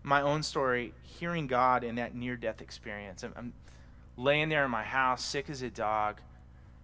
my 0.05 0.21
own 0.21 0.43
story, 0.43 0.93
hearing 1.01 1.47
God 1.47 1.83
in 1.83 1.95
that 1.95 2.13
near 2.13 2.37
death 2.37 2.61
experience. 2.61 3.23
I'm, 3.23 3.33
I'm 3.35 3.53
laying 4.17 4.49
there 4.49 4.63
in 4.63 4.69
my 4.69 4.83
house, 4.83 5.25
sick 5.25 5.49
as 5.49 5.63
a 5.63 5.69
dog, 5.69 6.21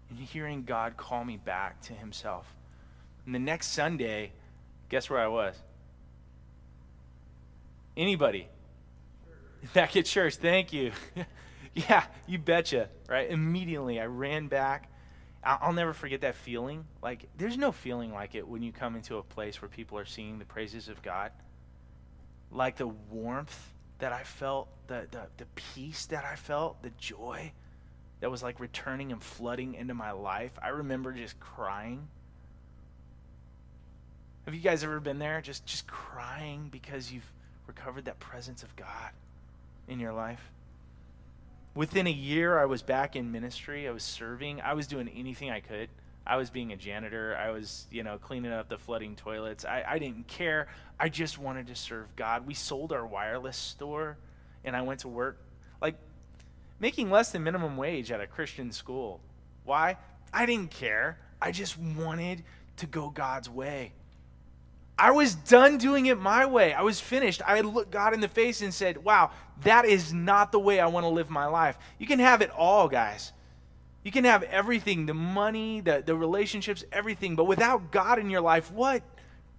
and 0.10 0.18
hearing 0.18 0.64
God 0.64 0.98
call 0.98 1.24
me 1.24 1.38
back 1.38 1.80
to 1.84 1.94
Himself. 1.94 2.56
And 3.26 3.36
the 3.36 3.40
next 3.40 3.68
Sunday, 3.68 4.32
guess 4.90 5.08
where 5.08 5.20
I 5.20 5.28
was? 5.28 5.56
Anybody? 7.96 8.48
Back 9.76 9.96
at 9.96 10.06
church. 10.06 10.38
Thank 10.38 10.74
you. 10.74 10.92
yeah, 11.76 12.04
you 12.26 12.40
betcha. 12.40 12.90
Right? 13.08 13.30
Immediately, 13.30 14.00
I 14.00 14.06
ran 14.06 14.48
back. 14.48 14.92
I'll 15.44 15.74
never 15.74 15.94
forget 15.94 16.22
that 16.22 16.36
feeling. 16.36 16.86
Like, 17.04 17.28
there's 17.38 17.58
no 17.58 17.72
feeling 17.72 18.12
like 18.14 18.34
it 18.34 18.48
when 18.48 18.64
you 18.64 18.72
come 18.72 18.96
into 18.96 19.18
a 19.18 19.24
place 19.24 19.62
where 19.62 19.70
people 19.70 19.98
are 19.98 20.06
singing 20.06 20.40
the 20.40 20.46
praises 20.46 20.88
of 20.88 21.02
God. 21.04 21.32
Like 22.52 22.78
the 22.78 22.88
warmth 22.88 23.74
that 24.00 24.12
I 24.12 24.24
felt, 24.24 24.68
the, 24.88 25.08
the, 25.12 25.28
the 25.38 25.46
peace 25.56 26.06
that 26.08 26.26
I 26.26 26.36
felt, 26.36 26.82
the 26.84 26.92
joy 26.98 27.52
that 28.20 28.30
was 28.30 28.44
like 28.44 28.60
returning 28.60 29.12
and 29.12 29.22
flooding 29.22 29.76
into 29.76 29.94
my 29.94 30.12
life. 30.12 30.58
I 30.62 30.70
remember 30.70 31.12
just 31.14 31.40
crying. 31.40 32.08
Have 34.46 34.56
you 34.56 34.62
guys 34.62 34.84
ever 34.84 35.00
been 35.00 35.20
there? 35.20 35.42
Just, 35.42 35.66
just 35.66 35.88
crying 35.88 36.70
because 36.72 37.12
you've 37.12 37.32
recovered 37.68 38.06
that 38.06 38.20
presence 38.20 38.64
of 38.64 38.76
God 38.76 39.12
in 39.88 40.00
your 40.00 40.14
life? 40.14 40.52
Within 41.74 42.06
a 42.06 42.12
year, 42.12 42.60
I 42.60 42.66
was 42.66 42.82
back 42.82 43.16
in 43.16 43.32
ministry. 43.32 43.88
I 43.88 43.92
was 43.92 44.04
serving. 44.04 44.62
I 44.62 44.74
was 44.74 44.88
doing 44.88 45.08
anything 45.10 45.50
I 45.50 45.62
could. 45.62 45.90
I 46.26 46.38
was 46.38 46.50
being 46.50 46.72
a 46.72 46.78
janitor. 46.78 47.36
I 47.36 47.50
was, 47.50 47.88
you 47.92 48.04
know, 48.04 48.18
cleaning 48.18 48.52
up 48.52 48.70
the 48.70 48.78
flooding 48.78 49.16
toilets. 49.16 49.66
I, 49.66 49.84
I 49.88 50.00
didn't 50.00 50.28
care. 50.28 50.68
I 51.00 51.10
just 51.10 51.40
wanted 51.40 51.68
to 51.68 51.76
serve 51.76 52.16
God. 52.16 52.46
We 52.46 52.54
sold 52.54 52.92
our 52.94 53.06
wireless 53.06 53.58
store, 53.58 54.18
and 54.64 54.76
I 54.76 54.82
went 54.84 55.02
to 55.02 55.08
work, 55.08 55.38
like 55.82 55.96
making 56.80 57.10
less 57.10 57.32
than 57.32 57.44
minimum 57.44 57.76
wage 57.76 58.12
at 58.12 58.22
a 58.22 58.28
Christian 58.28 58.72
school. 58.72 59.20
Why? 59.66 59.98
I 60.34 60.46
didn't 60.46 60.72
care. 60.72 61.18
I 61.42 61.52
just 61.52 61.78
wanted 61.78 62.44
to 62.78 62.86
go 62.86 63.10
God's 63.10 63.50
way. 63.50 63.94
I 64.98 65.10
was 65.10 65.34
done 65.34 65.80
doing 65.80 66.06
it 66.06 66.20
my 66.20 66.46
way. 66.46 66.74
I 66.74 66.84
was 66.84 67.00
finished. 67.00 67.42
I 67.46 67.62
looked 67.62 67.90
God 67.90 68.14
in 68.14 68.20
the 68.20 68.28
face 68.28 68.62
and 68.62 68.72
said, 68.72 69.04
Wow, 69.04 69.32
that 69.64 69.86
is 69.86 70.14
not 70.14 70.52
the 70.52 70.60
way 70.60 70.80
I 70.80 70.86
want 70.86 71.06
to 71.06 71.10
live 71.10 71.32
my 71.32 71.48
life. 71.48 71.78
You 71.98 72.06
can 72.06 72.20
have 72.20 72.42
it 72.44 72.52
all, 72.52 72.88
guys. 72.88 73.34
You 74.04 74.12
can 74.12 74.24
have 74.24 74.44
everything 74.44 75.06
the 75.06 75.14
money, 75.14 75.80
the, 75.80 76.04
the 76.06 76.16
relationships, 76.16 76.84
everything. 76.92 77.36
But 77.36 77.46
without 77.46 77.92
God 77.92 78.18
in 78.18 78.30
your 78.30 78.42
life, 78.42 78.72
what 78.72 79.04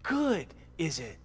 good 0.02 0.46
is 0.78 0.98
it? 0.98 1.16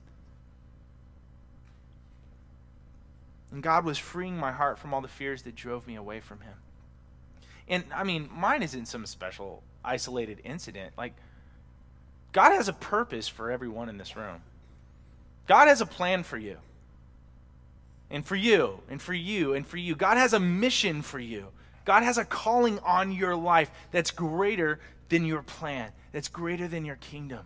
And 3.52 3.64
God 3.64 3.86
was 3.86 3.98
freeing 3.98 4.38
my 4.38 4.52
heart 4.52 4.78
from 4.78 4.94
all 4.94 5.02
the 5.02 5.08
fears 5.08 5.42
that 5.44 5.56
drove 5.56 5.88
me 5.88 5.96
away 5.96 6.20
from 6.20 6.42
Him. 6.42 6.54
And 7.68 7.84
I 7.94 8.04
mean, 8.04 8.30
mine 8.32 8.62
isn't 8.62 8.88
some 8.88 9.06
special 9.06 9.64
isolated 9.84 10.42
incident. 10.44 10.94
Like, 10.98 11.14
God 12.34 12.52
has 12.52 12.68
a 12.68 12.74
purpose 12.74 13.28
for 13.28 13.50
everyone 13.50 13.90
in 13.90 13.98
this 13.98 14.16
room. 14.16 14.42
God 15.48 15.68
has 15.68 15.82
a 15.82 15.86
plan 15.86 16.24
for 16.24 16.38
you. 16.38 16.58
And 18.10 18.26
for 18.26 18.36
you, 18.36 18.80
and 18.90 19.02
for 19.02 19.14
you, 19.14 19.54
and 19.54 19.66
for 19.66 19.78
you. 19.78 19.96
God 19.96 20.18
has 20.18 20.34
a 20.34 20.40
mission 20.40 21.02
for 21.02 21.20
you. 21.20 21.48
God 21.88 22.04
has 22.04 22.18
a 22.18 22.26
calling 22.26 22.80
on 22.80 23.14
your 23.14 23.34
life 23.34 23.72
that's 23.92 24.12
greater 24.12 24.82
than 25.08 25.24
your 25.24 25.42
plan, 25.42 25.94
that's 26.12 26.28
greater 26.28 26.68
than 26.68 26.84
your 26.84 26.98
kingdom, 26.98 27.46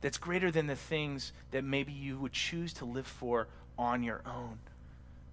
that's 0.00 0.16
greater 0.16 0.50
than 0.50 0.66
the 0.66 0.74
things 0.74 1.32
that 1.50 1.62
maybe 1.64 1.92
you 1.92 2.18
would 2.18 2.32
choose 2.32 2.72
to 2.72 2.86
live 2.86 3.06
for 3.06 3.46
on 3.78 4.02
your 4.02 4.22
own. 4.24 4.58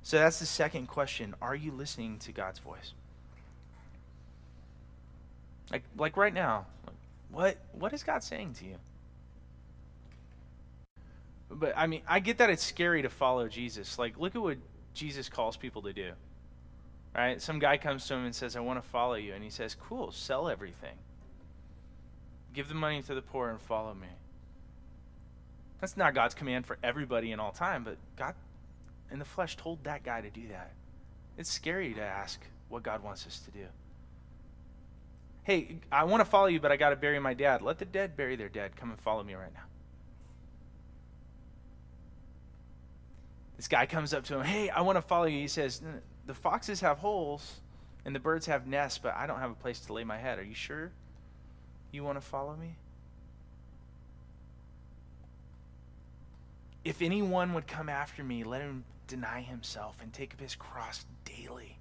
So 0.03 0.17
that's 0.17 0.39
the 0.39 0.45
second 0.45 0.87
question. 0.87 1.33
Are 1.41 1.55
you 1.55 1.71
listening 1.71 2.19
to 2.19 2.33
God's 2.33 2.59
voice? 2.59 2.91
Like, 5.71 5.83
like 5.97 6.17
right 6.17 6.33
now, 6.33 6.65
what 7.31 7.55
what 7.71 7.93
is 7.93 8.03
God 8.03 8.21
saying 8.21 8.55
to 8.55 8.65
you? 8.65 8.75
But 11.49 11.73
I 11.77 11.87
mean, 11.87 12.01
I 12.05 12.19
get 12.19 12.39
that 12.39 12.49
it's 12.49 12.65
scary 12.65 13.01
to 13.03 13.09
follow 13.09 13.47
Jesus. 13.47 13.97
Like, 13.97 14.19
look 14.19 14.35
at 14.35 14.41
what 14.41 14.57
Jesus 14.93 15.29
calls 15.29 15.55
people 15.55 15.83
to 15.83 15.93
do. 15.93 16.11
Right? 17.15 17.41
Some 17.41 17.59
guy 17.59 17.77
comes 17.77 18.05
to 18.07 18.13
him 18.15 18.25
and 18.25 18.35
says, 18.35 18.55
I 18.55 18.59
want 18.59 18.83
to 18.83 18.89
follow 18.89 19.13
you. 19.13 19.33
And 19.33 19.43
he 19.43 19.49
says, 19.49 19.75
Cool, 19.75 20.11
sell 20.11 20.49
everything. 20.49 20.97
Give 22.53 22.67
the 22.67 22.75
money 22.75 23.01
to 23.03 23.15
the 23.15 23.21
poor 23.21 23.49
and 23.49 23.61
follow 23.61 23.93
me. 23.93 24.07
That's 25.79 25.95
not 25.95 26.13
God's 26.13 26.33
command 26.33 26.65
for 26.65 26.77
everybody 26.83 27.31
in 27.31 27.39
all 27.39 27.51
time, 27.51 27.83
but 27.83 27.97
God 28.17 28.35
in 29.11 29.19
the 29.19 29.25
flesh 29.25 29.55
told 29.55 29.83
that 29.83 30.03
guy 30.03 30.21
to 30.21 30.29
do 30.29 30.47
that. 30.49 30.73
It's 31.37 31.51
scary 31.51 31.93
to 31.93 32.01
ask 32.01 32.41
what 32.69 32.83
God 32.83 33.03
wants 33.03 33.25
us 33.27 33.39
to 33.39 33.51
do 33.51 33.65
hey, 35.45 35.77
I 35.91 36.03
want 36.05 36.21
to 36.21 36.25
follow 36.25 36.47
you, 36.47 36.59
but 36.59 36.71
I 36.71 36.75
got 36.75 36.89
to 36.89 36.95
bury 36.95 37.19
my 37.19 37.35
dad. 37.35 37.61
Let 37.61 37.77
the 37.77 37.85
dead 37.85 38.17
bury 38.17 38.35
their 38.35 38.49
dead. 38.49 38.75
Come 38.75 38.89
and 38.89 38.99
follow 38.99 39.23
me 39.23 39.35
right 39.35 39.53
now. 39.53 39.61
This 43.55 43.67
guy 43.67 43.85
comes 43.85 44.13
up 44.13 44.25
to 44.25 44.35
him, 44.35 44.41
hey, 44.43 44.69
I 44.69 44.81
want 44.81 44.97
to 44.97 45.01
follow 45.01 45.25
you. 45.25 45.39
He 45.39 45.47
says, 45.47 45.81
the 46.25 46.33
foxes 46.33 46.81
have 46.81 46.99
holes 46.99 47.61
and 48.05 48.15
the 48.15 48.19
birds 48.19 48.45
have 48.45 48.67
nests, 48.67 48.97
but 48.97 49.15
I 49.15 49.27
don't 49.27 49.39
have 49.39 49.51
a 49.51 49.55
place 49.55 49.79
to 49.81 49.93
lay 49.93 50.03
my 50.03 50.17
head. 50.17 50.39
Are 50.39 50.43
you 50.43 50.55
sure 50.55 50.91
you 51.91 52.03
want 52.03 52.17
to 52.17 52.25
follow 52.25 52.55
me? 52.55 52.75
If 56.83 57.01
anyone 57.01 57.53
would 57.53 57.67
come 57.67 57.89
after 57.89 58.23
me, 58.23 58.43
let 58.43 58.61
him 58.61 58.83
deny 59.07 59.41
himself 59.41 59.97
and 60.01 60.13
take 60.13 60.33
up 60.33 60.39
his 60.39 60.55
cross 60.55 61.05
daily 61.25 61.77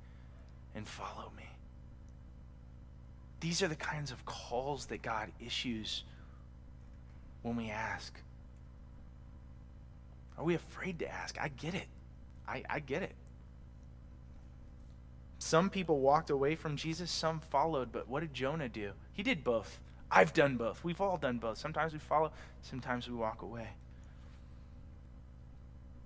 and 0.75 0.89
follow 0.89 1.31
me. 1.37 1.49
These 3.41 3.63
are 3.63 3.69
the 3.69 3.77
kinds 3.77 4.11
of 4.11 4.25
calls 4.25 4.87
that 4.87 5.03
God 5.03 5.31
issues 5.45 6.05
when 7.43 7.57
we 7.57 7.69
ask. 7.69 8.19
Are 10.39 10.45
we 10.45 10.55
afraid 10.55 10.99
to 11.01 11.09
ask? 11.09 11.39
I 11.39 11.49
get 11.49 11.75
it. 11.75 11.87
I, 12.49 12.63
I 12.69 12.81
get 12.81 13.03
it. 13.03 13.13
Some 15.55 15.71
people 15.71 16.01
walked 16.01 16.31
away 16.31 16.57
from 16.57 16.75
Jesus, 16.75 17.13
some 17.13 17.39
followed, 17.39 17.93
but 17.93 18.09
what 18.09 18.23
did 18.23 18.35
Jonah 18.35 18.69
do? 18.69 18.91
He 19.13 19.23
did 19.23 19.45
both. 19.45 19.79
I've 20.11 20.33
done 20.33 20.57
both. 20.57 20.83
We've 20.83 21.01
all 21.01 21.17
done 21.17 21.39
both. 21.39 21.59
Sometimes 21.59 21.93
we 21.93 22.01
follow, 22.01 22.33
sometimes 22.63 23.09
we 23.09 23.15
walk 23.15 23.41
away. 23.43 23.69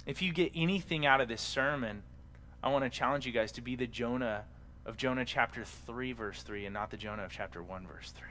If 0.05 0.21
you 0.21 0.35
get 0.35 0.53
anything 0.55 1.07
out 1.07 1.23
of 1.23 1.29
this 1.29 1.41
sermon, 1.41 2.03
I 2.63 2.69
want 2.69 2.85
to 2.85 2.91
challenge 2.91 3.25
you 3.25 3.33
guys 3.33 3.51
to 3.53 3.63
be 3.63 3.75
the 3.75 3.87
Jonah 3.87 4.45
of 4.85 4.99
Jonah 4.99 5.25
chapter 5.25 5.65
3, 5.65 6.13
verse 6.13 6.43
3, 6.43 6.67
and 6.67 6.75
not 6.75 6.91
the 6.91 6.99
Jonah 6.99 7.25
of 7.25 7.33
chapter 7.33 7.63
1, 7.63 7.87
verse 7.87 8.13
3. 8.19 8.29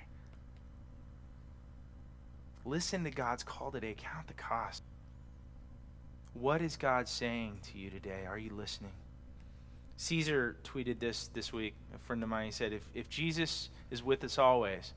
Listen 2.64 3.04
to 3.06 3.10
God's 3.10 3.42
call 3.42 3.72
today. 3.72 3.96
Count 3.98 4.28
the 4.28 4.34
cost. 4.34 4.84
What 6.36 6.62
is 6.62 6.78
God 6.78 7.08
saying 7.08 7.58
to 7.72 7.80
you 7.80 7.90
today? 7.90 8.28
Are 8.28 8.38
you 8.38 8.52
listening? 8.52 8.92
Caesar 9.98 10.56
tweeted 10.64 11.00
this 11.00 11.28
this 11.34 11.52
week. 11.52 11.74
A 11.96 11.98
friend 12.00 12.24
of 12.24 12.30
mine 12.30 12.46
he 12.46 12.52
said, 12.52 12.72
if, 12.72 12.84
if 12.94 13.10
Jesus 13.10 13.70
is 13.92 14.04
with 14.04 14.24
us 14.24 14.38
always, 14.38 14.94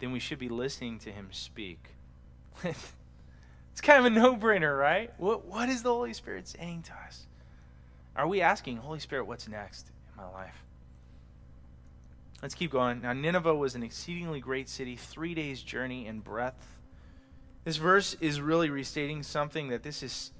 then 0.00 0.12
we 0.12 0.18
should 0.18 0.38
be 0.38 0.48
listening 0.48 0.98
to 1.00 1.10
him 1.10 1.28
speak. 1.30 1.78
it's 2.64 3.80
kind 3.80 4.00
of 4.00 4.04
a 4.06 4.10
no 4.10 4.36
brainer, 4.36 4.76
right? 4.76 5.12
What, 5.18 5.46
what 5.46 5.68
is 5.68 5.82
the 5.82 5.90
Holy 5.90 6.12
Spirit 6.12 6.48
saying 6.48 6.82
to 6.82 6.92
us? 7.06 7.26
Are 8.16 8.26
we 8.26 8.40
asking, 8.40 8.78
Holy 8.78 8.98
Spirit, 8.98 9.26
what's 9.26 9.48
next 9.48 9.90
in 10.10 10.22
my 10.22 10.28
life? 10.30 10.64
Let's 12.42 12.54
keep 12.56 12.72
going. 12.72 13.00
Now, 13.00 13.12
Nineveh 13.12 13.54
was 13.54 13.76
an 13.76 13.84
exceedingly 13.84 14.40
great 14.40 14.68
city, 14.68 14.96
three 14.96 15.34
days' 15.34 15.62
journey 15.62 16.06
in 16.08 16.18
breadth. 16.18 16.66
This 17.64 17.76
verse 17.76 18.16
is 18.20 18.40
really 18.40 18.68
restating 18.68 19.22
something 19.22 19.68
that 19.68 19.84
this 19.84 20.02
is, 20.02 20.32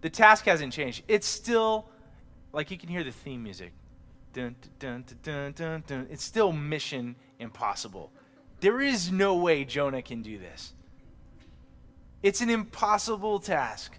the 0.00 0.08
task 0.08 0.46
hasn't 0.46 0.72
changed. 0.72 1.02
It's 1.06 1.26
still, 1.26 1.90
like 2.52 2.70
you 2.70 2.78
can 2.78 2.88
hear 2.88 3.04
the 3.04 3.12
theme 3.12 3.42
music. 3.42 3.72
Dun, 4.32 4.56
dun, 4.78 5.04
dun, 5.22 5.52
dun, 5.52 5.84
dun, 5.86 6.06
It's 6.10 6.24
still 6.24 6.52
mission 6.52 7.16
impossible. 7.38 8.10
There 8.60 8.80
is 8.80 9.10
no 9.10 9.36
way 9.36 9.64
Jonah 9.64 10.02
can 10.02 10.22
do 10.22 10.38
this. 10.38 10.72
It's 12.22 12.40
an 12.40 12.48
impossible 12.48 13.40
task. 13.40 13.98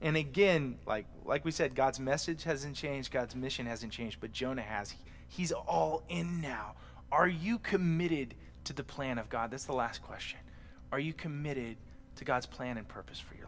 And 0.00 0.16
again, 0.16 0.78
like 0.86 1.06
like 1.24 1.44
we 1.44 1.50
said, 1.50 1.74
God's 1.74 2.00
message 2.00 2.44
hasn't 2.44 2.74
changed, 2.76 3.12
God's 3.12 3.36
mission 3.36 3.66
hasn't 3.66 3.92
changed, 3.92 4.18
but 4.20 4.32
Jonah 4.32 4.62
has. 4.62 4.94
He's 5.28 5.52
all 5.52 6.02
in 6.08 6.40
now. 6.40 6.74
Are 7.12 7.28
you 7.28 7.58
committed 7.58 8.34
to 8.64 8.72
the 8.72 8.84
plan 8.84 9.18
of 9.18 9.28
God? 9.28 9.50
That's 9.50 9.64
the 9.64 9.72
last 9.72 10.02
question. 10.02 10.38
Are 10.92 10.98
you 10.98 11.12
committed 11.12 11.76
to 12.16 12.24
God's 12.24 12.46
plan 12.46 12.78
and 12.78 12.88
purpose 12.88 13.20
for 13.20 13.34
life? 13.34 13.39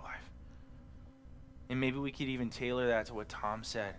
And 1.73 1.81
maybe 1.81 1.97
we 1.97 2.13
could 2.13 2.29
even 2.29 2.51
tailor 2.51 2.89
that 2.89 3.07
to 3.07 3.15
what 3.15 3.31
Tom 3.31 3.65
said. 3.65 3.95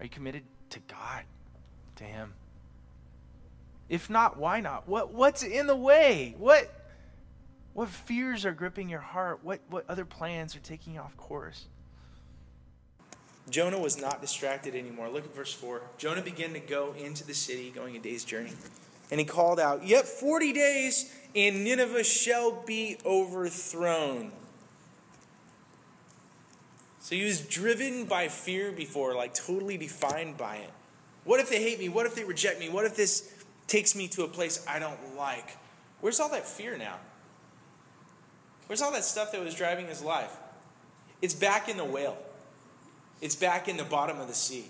Are 0.00 0.04
you 0.04 0.10
committed 0.10 0.42
to 0.70 0.80
God, 0.80 1.22
to 1.94 2.02
Him? 2.02 2.34
If 3.88 4.10
not, 4.10 4.36
why 4.36 4.58
not? 4.58 4.88
What, 4.88 5.14
what's 5.14 5.44
in 5.44 5.68
the 5.68 5.76
way? 5.76 6.34
What, 6.38 6.68
what 7.72 7.88
fears 7.88 8.44
are 8.44 8.50
gripping 8.50 8.88
your 8.88 8.98
heart? 8.98 9.38
What, 9.44 9.60
what 9.70 9.84
other 9.88 10.04
plans 10.04 10.56
are 10.56 10.58
taking 10.58 10.98
off 10.98 11.16
course? 11.16 11.66
Jonah 13.48 13.78
was 13.78 14.00
not 14.00 14.20
distracted 14.20 14.74
anymore. 14.74 15.08
Look 15.08 15.24
at 15.24 15.32
verse 15.36 15.52
4. 15.52 15.80
Jonah 15.98 16.22
began 16.22 16.52
to 16.54 16.60
go 16.60 16.96
into 16.98 17.24
the 17.24 17.32
city, 17.32 17.70
going 17.70 17.94
a 17.94 18.00
day's 18.00 18.24
journey. 18.24 18.54
And 19.12 19.20
he 19.20 19.24
called 19.24 19.60
out, 19.60 19.86
Yet 19.86 20.04
40 20.04 20.52
days, 20.52 21.14
and 21.36 21.62
Nineveh 21.62 22.02
shall 22.02 22.60
be 22.66 22.98
overthrown. 23.06 24.32
So 27.00 27.14
he 27.14 27.24
was 27.24 27.40
driven 27.40 28.04
by 28.04 28.28
fear 28.28 28.72
before, 28.72 29.14
like 29.14 29.34
totally 29.34 29.76
defined 29.76 30.36
by 30.36 30.56
it. 30.56 30.70
What 31.24 31.40
if 31.40 31.50
they 31.50 31.62
hate 31.62 31.78
me? 31.78 31.88
What 31.88 32.06
if 32.06 32.14
they 32.14 32.24
reject 32.24 32.58
me? 32.58 32.68
What 32.68 32.84
if 32.84 32.96
this 32.96 33.32
takes 33.66 33.94
me 33.94 34.08
to 34.08 34.24
a 34.24 34.28
place 34.28 34.64
I 34.68 34.78
don't 34.78 35.16
like? 35.16 35.56
Where's 36.00 36.20
all 36.20 36.30
that 36.30 36.46
fear 36.46 36.76
now? 36.76 36.96
Where's 38.66 38.82
all 38.82 38.92
that 38.92 39.04
stuff 39.04 39.32
that 39.32 39.42
was 39.42 39.54
driving 39.54 39.86
his 39.86 40.02
life? 40.02 40.36
It's 41.22 41.34
back 41.34 41.68
in 41.68 41.76
the 41.76 41.84
whale. 41.84 42.18
It's 43.20 43.34
back 43.36 43.68
in 43.68 43.76
the 43.76 43.84
bottom 43.84 44.20
of 44.20 44.28
the 44.28 44.34
sea. 44.34 44.66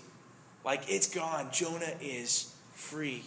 Like 0.65 0.83
it's 0.87 1.07
gone. 1.07 1.49
Jonah 1.51 1.93
is 2.01 2.53
free. 2.73 3.23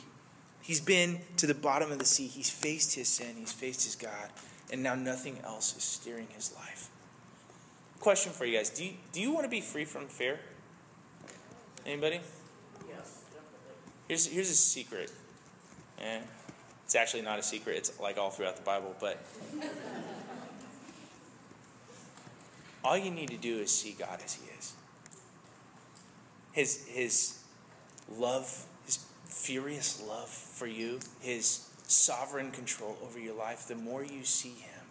He's 0.60 0.80
been 0.80 1.20
to 1.38 1.46
the 1.46 1.54
bottom 1.54 1.90
of 1.90 1.98
the 1.98 2.04
sea. 2.04 2.26
He's 2.26 2.50
faced 2.50 2.94
his 2.94 3.08
sin. 3.08 3.34
He's 3.36 3.52
faced 3.52 3.84
his 3.84 3.96
God. 3.96 4.30
And 4.72 4.82
now 4.82 4.94
nothing 4.94 5.38
else 5.44 5.76
is 5.76 5.82
steering 5.82 6.28
his 6.34 6.54
life. 6.54 6.88
Question 8.02 8.32
for 8.32 8.44
you 8.44 8.56
guys: 8.58 8.68
Do 8.68 8.84
you, 8.84 8.94
do 9.12 9.20
you 9.20 9.30
want 9.30 9.44
to 9.44 9.48
be 9.48 9.60
free 9.60 9.84
from 9.84 10.08
fear? 10.08 10.40
Anybody? 11.86 12.16
Yes, 12.88 13.22
definitely. 13.30 13.92
Here's 14.08 14.26
here's 14.26 14.50
a 14.50 14.56
secret. 14.56 15.12
Eh, 16.00 16.18
it's 16.84 16.96
actually 16.96 17.22
not 17.22 17.38
a 17.38 17.44
secret. 17.44 17.76
It's 17.76 18.00
like 18.00 18.18
all 18.18 18.30
throughout 18.30 18.56
the 18.56 18.62
Bible, 18.62 18.96
but 18.98 19.24
all 22.84 22.98
you 22.98 23.12
need 23.12 23.28
to 23.28 23.36
do 23.36 23.58
is 23.58 23.70
see 23.70 23.94
God 23.96 24.20
as 24.24 24.34
He 24.34 24.50
is. 24.58 24.72
His 26.50 26.84
His 26.88 27.38
love, 28.18 28.66
His 28.84 28.98
furious 29.26 30.02
love 30.08 30.28
for 30.28 30.66
you, 30.66 30.98
His 31.20 31.68
sovereign 31.86 32.50
control 32.50 32.98
over 33.04 33.20
your 33.20 33.36
life. 33.36 33.68
The 33.68 33.76
more 33.76 34.02
you 34.02 34.24
see 34.24 34.54
Him 34.54 34.81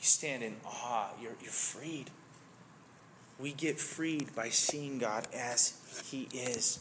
you 0.00 0.06
stand 0.06 0.42
in 0.42 0.56
awe. 0.64 1.10
You're, 1.20 1.36
you're 1.42 1.52
freed. 1.52 2.10
We 3.38 3.52
get 3.52 3.78
freed 3.78 4.34
by 4.34 4.48
seeing 4.48 4.98
God 4.98 5.28
as 5.34 5.74
He 6.06 6.28
is. 6.32 6.80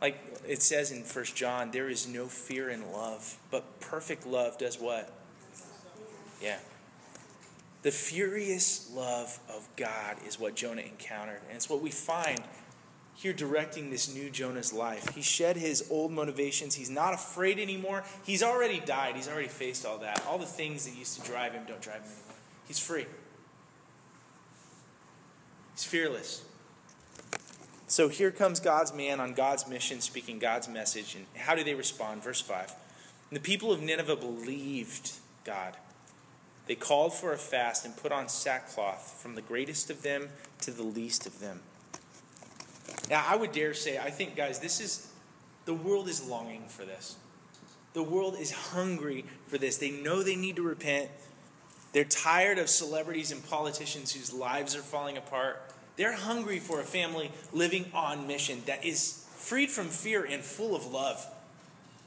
Like 0.00 0.18
it 0.46 0.62
says 0.62 0.90
in 0.90 1.04
First 1.04 1.36
John, 1.36 1.70
there 1.70 1.88
is 1.88 2.08
no 2.08 2.26
fear 2.26 2.70
in 2.70 2.92
love, 2.92 3.38
but 3.50 3.80
perfect 3.80 4.26
love 4.26 4.58
does 4.58 4.80
what? 4.80 5.12
Yeah. 6.42 6.58
The 7.82 7.92
furious 7.92 8.90
love 8.92 9.38
of 9.48 9.68
God 9.76 10.16
is 10.26 10.40
what 10.40 10.56
Jonah 10.56 10.82
encountered. 10.82 11.40
And 11.46 11.56
it's 11.56 11.70
what 11.70 11.80
we 11.80 11.90
find 11.90 12.40
here 13.16 13.32
directing 13.32 13.90
this 13.90 14.14
new 14.14 14.28
Jonah's 14.28 14.72
life. 14.72 15.14
He 15.14 15.22
shed 15.22 15.56
his 15.56 15.88
old 15.90 16.12
motivations. 16.12 16.74
He's 16.74 16.90
not 16.90 17.14
afraid 17.14 17.58
anymore. 17.58 18.04
He's 18.24 18.42
already 18.42 18.78
died. 18.78 19.16
He's 19.16 19.28
already 19.28 19.48
faced 19.48 19.86
all 19.86 19.98
that. 19.98 20.22
All 20.28 20.38
the 20.38 20.44
things 20.44 20.84
that 20.84 20.96
used 20.96 21.18
to 21.20 21.26
drive 21.26 21.52
him 21.52 21.62
don't 21.66 21.80
drive 21.80 22.02
him 22.02 22.10
anymore. 22.10 22.36
He's 22.68 22.78
free. 22.78 23.06
He's 25.74 25.84
fearless. 25.84 26.44
So 27.88 28.08
here 28.08 28.30
comes 28.30 28.60
God's 28.60 28.92
man 28.92 29.18
on 29.18 29.32
God's 29.32 29.66
mission, 29.66 30.00
speaking 30.00 30.38
God's 30.38 30.68
message. 30.68 31.14
And 31.14 31.24
how 31.36 31.54
do 31.54 31.64
they 31.64 31.74
respond? 31.74 32.22
Verse 32.22 32.40
5. 32.40 32.74
The 33.32 33.40
people 33.40 33.72
of 33.72 33.80
Nineveh 33.80 34.16
believed 34.16 35.12
God. 35.44 35.76
They 36.66 36.74
called 36.74 37.14
for 37.14 37.32
a 37.32 37.38
fast 37.38 37.84
and 37.86 37.96
put 37.96 38.12
on 38.12 38.28
sackcloth, 38.28 39.20
from 39.22 39.36
the 39.36 39.42
greatest 39.42 39.88
of 39.88 40.02
them 40.02 40.28
to 40.60 40.70
the 40.70 40.82
least 40.82 41.26
of 41.26 41.40
them. 41.40 41.60
Now, 43.10 43.24
I 43.26 43.36
would 43.36 43.52
dare 43.52 43.74
say, 43.74 43.98
I 43.98 44.10
think, 44.10 44.36
guys, 44.36 44.58
this 44.58 44.80
is, 44.80 45.10
the 45.64 45.74
world 45.74 46.08
is 46.08 46.26
longing 46.26 46.64
for 46.68 46.84
this. 46.84 47.16
The 47.92 48.02
world 48.02 48.36
is 48.38 48.50
hungry 48.50 49.24
for 49.46 49.58
this. 49.58 49.78
They 49.78 49.90
know 49.90 50.22
they 50.22 50.36
need 50.36 50.56
to 50.56 50.62
repent. 50.62 51.08
They're 51.92 52.04
tired 52.04 52.58
of 52.58 52.68
celebrities 52.68 53.32
and 53.32 53.42
politicians 53.48 54.12
whose 54.12 54.32
lives 54.32 54.76
are 54.76 54.82
falling 54.82 55.16
apart. 55.16 55.62
They're 55.96 56.12
hungry 56.12 56.58
for 56.58 56.80
a 56.80 56.84
family 56.84 57.30
living 57.52 57.86
on 57.94 58.26
mission 58.26 58.60
that 58.66 58.84
is 58.84 59.26
freed 59.36 59.70
from 59.70 59.86
fear 59.86 60.24
and 60.24 60.42
full 60.42 60.76
of 60.76 60.86
love. 60.86 61.26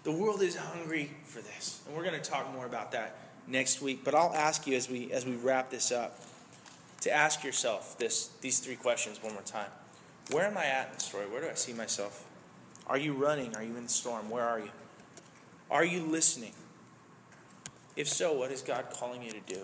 The 0.03 0.11
world 0.11 0.41
is 0.41 0.55
hungry 0.55 1.11
for 1.23 1.41
this. 1.41 1.81
And 1.87 1.95
we're 1.95 2.03
going 2.03 2.21
to 2.21 2.29
talk 2.29 2.53
more 2.53 2.65
about 2.65 2.91
that 2.91 3.17
next 3.47 3.81
week. 3.81 4.03
But 4.03 4.13
I'll 4.13 4.33
ask 4.33 4.67
you 4.67 4.75
as 4.75 4.89
we 4.89 5.11
as 5.11 5.25
we 5.25 5.35
wrap 5.35 5.69
this 5.69 5.91
up 5.91 6.19
to 7.01 7.11
ask 7.11 7.43
yourself 7.43 7.97
this 7.97 8.29
these 8.41 8.59
three 8.59 8.75
questions 8.75 9.21
one 9.23 9.33
more 9.33 9.41
time. 9.41 9.69
Where 10.31 10.45
am 10.45 10.57
I 10.57 10.65
at 10.65 10.89
in 10.89 10.93
the 10.95 10.99
story? 11.01 11.25
Where 11.27 11.41
do 11.41 11.49
I 11.49 11.55
see 11.55 11.73
myself? 11.73 12.25
Are 12.87 12.97
you 12.97 13.13
running? 13.13 13.55
Are 13.55 13.63
you 13.63 13.75
in 13.77 13.83
the 13.83 13.89
storm? 13.89 14.29
Where 14.29 14.43
are 14.43 14.59
you? 14.59 14.69
Are 15.71 15.85
you 15.85 16.01
listening? 16.03 16.53
If 17.95 18.07
so, 18.07 18.33
what 18.33 18.51
is 18.51 18.61
God 18.61 18.85
calling 18.91 19.21
you 19.23 19.31
to 19.31 19.39
do? 19.41 19.61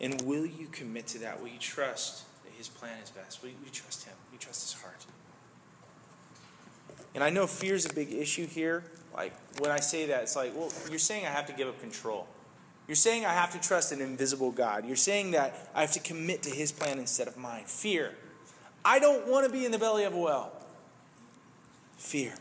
And 0.00 0.20
will 0.22 0.46
you 0.46 0.66
commit 0.70 1.06
to 1.08 1.18
that? 1.18 1.40
Will 1.40 1.48
you 1.48 1.58
trust 1.58 2.24
that 2.44 2.52
His 2.56 2.68
plan 2.68 2.98
is 3.02 3.10
best? 3.10 3.42
Will 3.42 3.50
you, 3.50 3.56
will 3.58 3.66
you 3.66 3.72
trust 3.72 4.04
Him? 4.04 4.14
Will 4.28 4.34
you 4.34 4.38
trust 4.38 4.62
His 4.62 4.80
heart? 4.80 5.04
And 7.14 7.24
I 7.24 7.30
know 7.30 7.46
fear 7.46 7.74
is 7.74 7.86
a 7.86 7.92
big 7.92 8.12
issue 8.12 8.46
here. 8.46 8.84
Like, 9.14 9.32
when 9.60 9.70
I 9.70 9.80
say 9.80 10.06
that, 10.06 10.22
it's 10.22 10.36
like, 10.36 10.54
well, 10.54 10.72
you're 10.88 10.98
saying 10.98 11.26
I 11.26 11.30
have 11.30 11.46
to 11.46 11.52
give 11.52 11.68
up 11.68 11.80
control. 11.80 12.26
You're 12.86 12.94
saying 12.96 13.26
I 13.26 13.32
have 13.32 13.52
to 13.52 13.60
trust 13.60 13.92
an 13.92 14.00
invisible 14.00 14.50
God. 14.52 14.86
You're 14.86 14.96
saying 14.96 15.32
that 15.32 15.70
I 15.74 15.82
have 15.82 15.92
to 15.92 16.00
commit 16.00 16.42
to 16.42 16.50
His 16.50 16.72
plan 16.72 16.98
instead 16.98 17.28
of 17.28 17.36
mine. 17.36 17.64
Fear. 17.66 18.14
I 18.84 18.98
don't 18.98 19.28
want 19.28 19.46
to 19.46 19.52
be 19.52 19.64
in 19.64 19.72
the 19.72 19.78
belly 19.78 20.04
of 20.04 20.14
a 20.14 20.18
well. 20.18 20.52
Fear. 21.98 22.34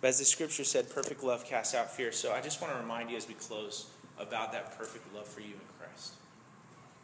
But 0.00 0.08
as 0.08 0.18
the 0.18 0.24
scripture 0.24 0.64
said, 0.64 0.90
perfect 0.90 1.24
love 1.24 1.44
casts 1.44 1.74
out 1.74 1.90
fear. 1.90 2.12
So 2.12 2.32
I 2.32 2.40
just 2.40 2.60
want 2.60 2.72
to 2.72 2.78
remind 2.78 3.10
you 3.10 3.16
as 3.16 3.26
we 3.26 3.34
close 3.34 3.86
about 4.18 4.52
that 4.52 4.78
perfect 4.78 5.12
love 5.14 5.26
for 5.26 5.40
you 5.40 5.54
in 5.54 5.60
Christ. 5.78 6.12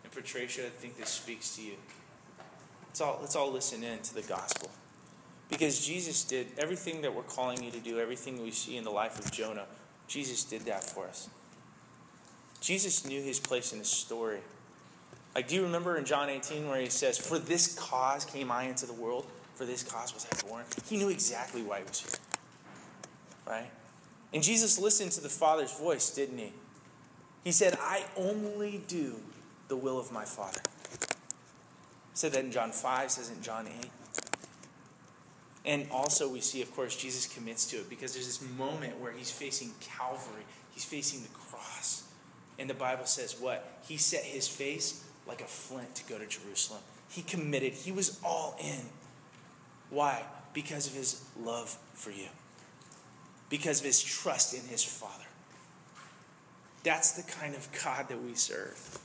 And 0.05 0.12
Patricia, 0.12 0.66
I 0.66 0.71
think 0.71 0.97
this 0.97 1.09
speaks 1.09 1.57
to 1.57 1.62
you. 1.62 1.73
Let's 2.88 3.01
all, 3.01 3.18
let's 3.21 3.37
all 3.37 3.51
listen 3.51 3.83
in 3.83 3.99
to 4.01 4.14
the 4.14 4.23
gospel. 4.23 4.71
Because 5.49 5.85
Jesus 5.85 6.25
did 6.25 6.47
everything 6.59 7.03
that 7.03 7.14
we're 7.14 7.23
calling 7.23 7.62
you 7.62 7.71
to 7.71 7.81
do, 7.81 7.99
everything 7.99 8.42
we 8.42 8.51
see 8.51 8.77
in 8.77 8.85
the 8.85 8.90
life 8.90 9.18
of 9.18 9.31
Jonah, 9.33 9.66
Jesus 10.07 10.45
did 10.45 10.62
that 10.62 10.85
for 10.85 11.07
us. 11.07 11.29
Jesus 12.61 13.05
knew 13.05 13.21
his 13.21 13.40
place 13.40 13.73
in 13.73 13.79
the 13.79 13.85
story. 13.85 14.40
Like, 15.35 15.49
do 15.49 15.55
you 15.55 15.62
remember 15.62 15.97
in 15.97 16.05
John 16.05 16.29
18 16.29 16.68
where 16.68 16.81
he 16.81 16.90
says, 16.90 17.18
For 17.18 17.38
this 17.38 17.75
cause 17.75 18.25
came 18.25 18.51
I 18.51 18.64
into 18.64 18.87
the 18.87 18.92
world, 18.92 19.27
for 19.55 19.64
this 19.64 19.83
cause 19.83 20.12
was 20.12 20.27
I 20.31 20.49
born? 20.49 20.64
He 20.87 20.97
knew 20.97 21.09
exactly 21.09 21.62
why 21.62 21.79
he 21.79 21.85
was 21.85 22.01
here. 22.01 22.21
Right? 23.47 23.71
And 24.35 24.42
Jesus 24.42 24.79
listened 24.79 25.12
to 25.12 25.21
the 25.21 25.29
Father's 25.29 25.77
voice, 25.79 26.11
didn't 26.14 26.38
he? 26.38 26.53
He 27.45 27.53
said, 27.53 27.77
I 27.81 28.05
only 28.16 28.83
do 28.88 29.16
the 29.68 29.77
will 29.77 29.99
of 29.99 30.12
my 30.12 30.25
Father. 30.25 30.61
He 31.01 32.14
said 32.14 32.33
that 32.33 32.45
in 32.45 32.53
John 32.53 32.71
5, 32.71 33.11
says 33.11 33.31
in 33.31 33.42
John 33.42 33.66
8. 33.66 33.90
And 35.64 35.87
also, 35.90 36.29
we 36.29 36.40
see, 36.40 36.61
of 36.61 36.75
course, 36.75 36.97
Jesus 36.97 37.27
commits 37.27 37.66
to 37.71 37.77
it 37.77 37.88
because 37.88 38.12
there's 38.12 38.27
this 38.27 38.42
moment 38.59 38.99
where 39.01 39.12
he's 39.12 39.31
facing 39.31 39.71
Calvary, 39.81 40.42
he's 40.73 40.85
facing 40.85 41.23
the 41.23 41.29
cross. 41.29 42.05
And 42.59 42.68
the 42.68 42.75
Bible 42.75 43.07
says 43.07 43.40
what? 43.40 43.81
He 43.87 43.97
set 43.97 44.25
his 44.25 44.49
face 44.49 45.05
like 45.27 45.41
a 45.41 45.47
flint 45.47 45.95
to 45.97 46.05
go 46.05 46.19
to 46.19 46.27
Jerusalem. 46.27 46.81
He 47.09 47.23
committed, 47.23 47.73
he 47.73 47.93
was 47.93 48.21
all 48.25 48.57
in. 48.61 48.81
Why? 49.91 50.23
Because 50.55 50.87
of 50.87 50.95
his 50.95 51.25
love 51.43 51.77
for 51.95 52.11
you, 52.11 52.29
because 53.51 53.81
of 53.81 53.87
his 53.87 54.03
trust 54.03 54.55
in 54.55 54.67
his 54.69 54.83
Father. 54.83 55.25
That's 56.85 57.13
the 57.13 57.23
kind 57.31 57.55
of 57.55 57.69
God 57.85 58.09
that 58.09 58.21
we 58.21 58.35
serve. 58.35 58.99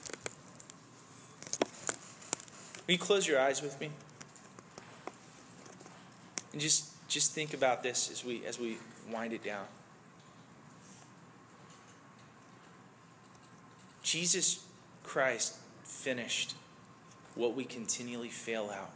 Will 2.87 2.93
you 2.93 2.97
close 2.97 3.27
your 3.27 3.39
eyes 3.39 3.61
with 3.61 3.79
me? 3.79 3.89
And 6.53 6.61
just, 6.61 7.07
just 7.07 7.33
think 7.33 7.53
about 7.53 7.83
this 7.83 8.09
as 8.09 8.23
we, 8.23 8.45
as 8.45 8.59
we 8.59 8.77
wind 9.11 9.33
it 9.33 9.43
down. 9.43 9.65
Jesus 14.01 14.65
Christ 15.03 15.57
finished 16.07 16.53
what 17.35 17.53
we 17.53 17.65
continually 17.65 18.29
fail 18.29 18.71
out 18.73 18.91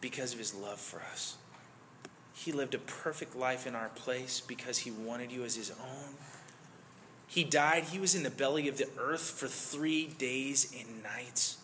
because 0.00 0.32
of 0.32 0.38
his 0.38 0.54
love 0.54 0.80
for 0.80 1.02
us. 1.12 1.36
He 2.32 2.52
lived 2.52 2.74
a 2.74 2.78
perfect 2.78 3.36
life 3.36 3.66
in 3.66 3.74
our 3.74 3.90
place 3.90 4.40
because 4.40 4.78
he 4.78 4.90
wanted 4.90 5.30
you 5.30 5.44
as 5.44 5.56
his 5.56 5.70
own. 5.70 6.14
He 7.26 7.44
died, 7.44 7.82
he 7.82 7.98
was 7.98 8.14
in 8.14 8.22
the 8.22 8.30
belly 8.30 8.66
of 8.66 8.78
the 8.78 8.88
earth 8.98 9.20
for 9.20 9.46
three 9.46 10.06
days 10.06 10.74
and 10.74 11.02
nights. 11.02 11.58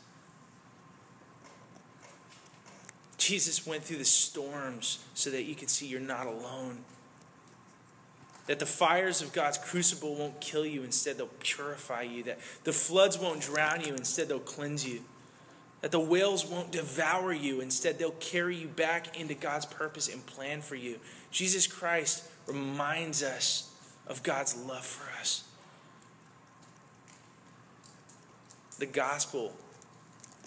Jesus 3.16 3.66
went 3.66 3.84
through 3.84 3.96
the 3.96 4.04
storms 4.04 5.02
so 5.14 5.30
that 5.30 5.44
you 5.44 5.54
could 5.54 5.70
see 5.70 5.86
you're 5.86 5.98
not 5.98 6.26
alone. 6.26 6.84
That 8.46 8.59
the 8.59 8.66
fires 8.66 9.22
of 9.22 9.33
God's 9.33 9.57
crucible 9.59 10.14
won't 10.16 10.40
kill 10.40 10.66
you, 10.66 10.83
instead, 10.83 11.16
they'll 11.16 11.28
purify 11.40 12.02
you. 12.02 12.22
That 12.24 12.38
the 12.64 12.72
floods 12.72 13.18
won't 13.18 13.40
drown 13.40 13.80
you, 13.80 13.94
instead, 13.94 14.28
they'll 14.28 14.38
cleanse 14.38 14.87
you. 14.87 15.00
that 15.85 15.90
the 15.90 16.00
whales 16.00 16.46
won't 16.46 16.72
devour 16.72 17.30
you. 17.30 17.61
Instead, 17.61 17.98
they'll 17.98 18.12
carry 18.12 18.57
you 18.57 18.66
back 18.66 19.20
into 19.20 19.35
God's 19.35 19.66
purpose 19.66 20.09
and 20.09 20.24
plan 20.24 20.62
for 20.62 20.76
you. 20.76 20.98
Jesus 21.30 21.66
Christ 21.66 22.24
reminds 22.46 23.22
us 23.22 23.70
of 24.07 24.22
God's 24.22 24.57
love 24.57 24.83
for 24.83 25.07
us. 25.20 25.44
The 28.78 28.87
gospel 28.87 29.52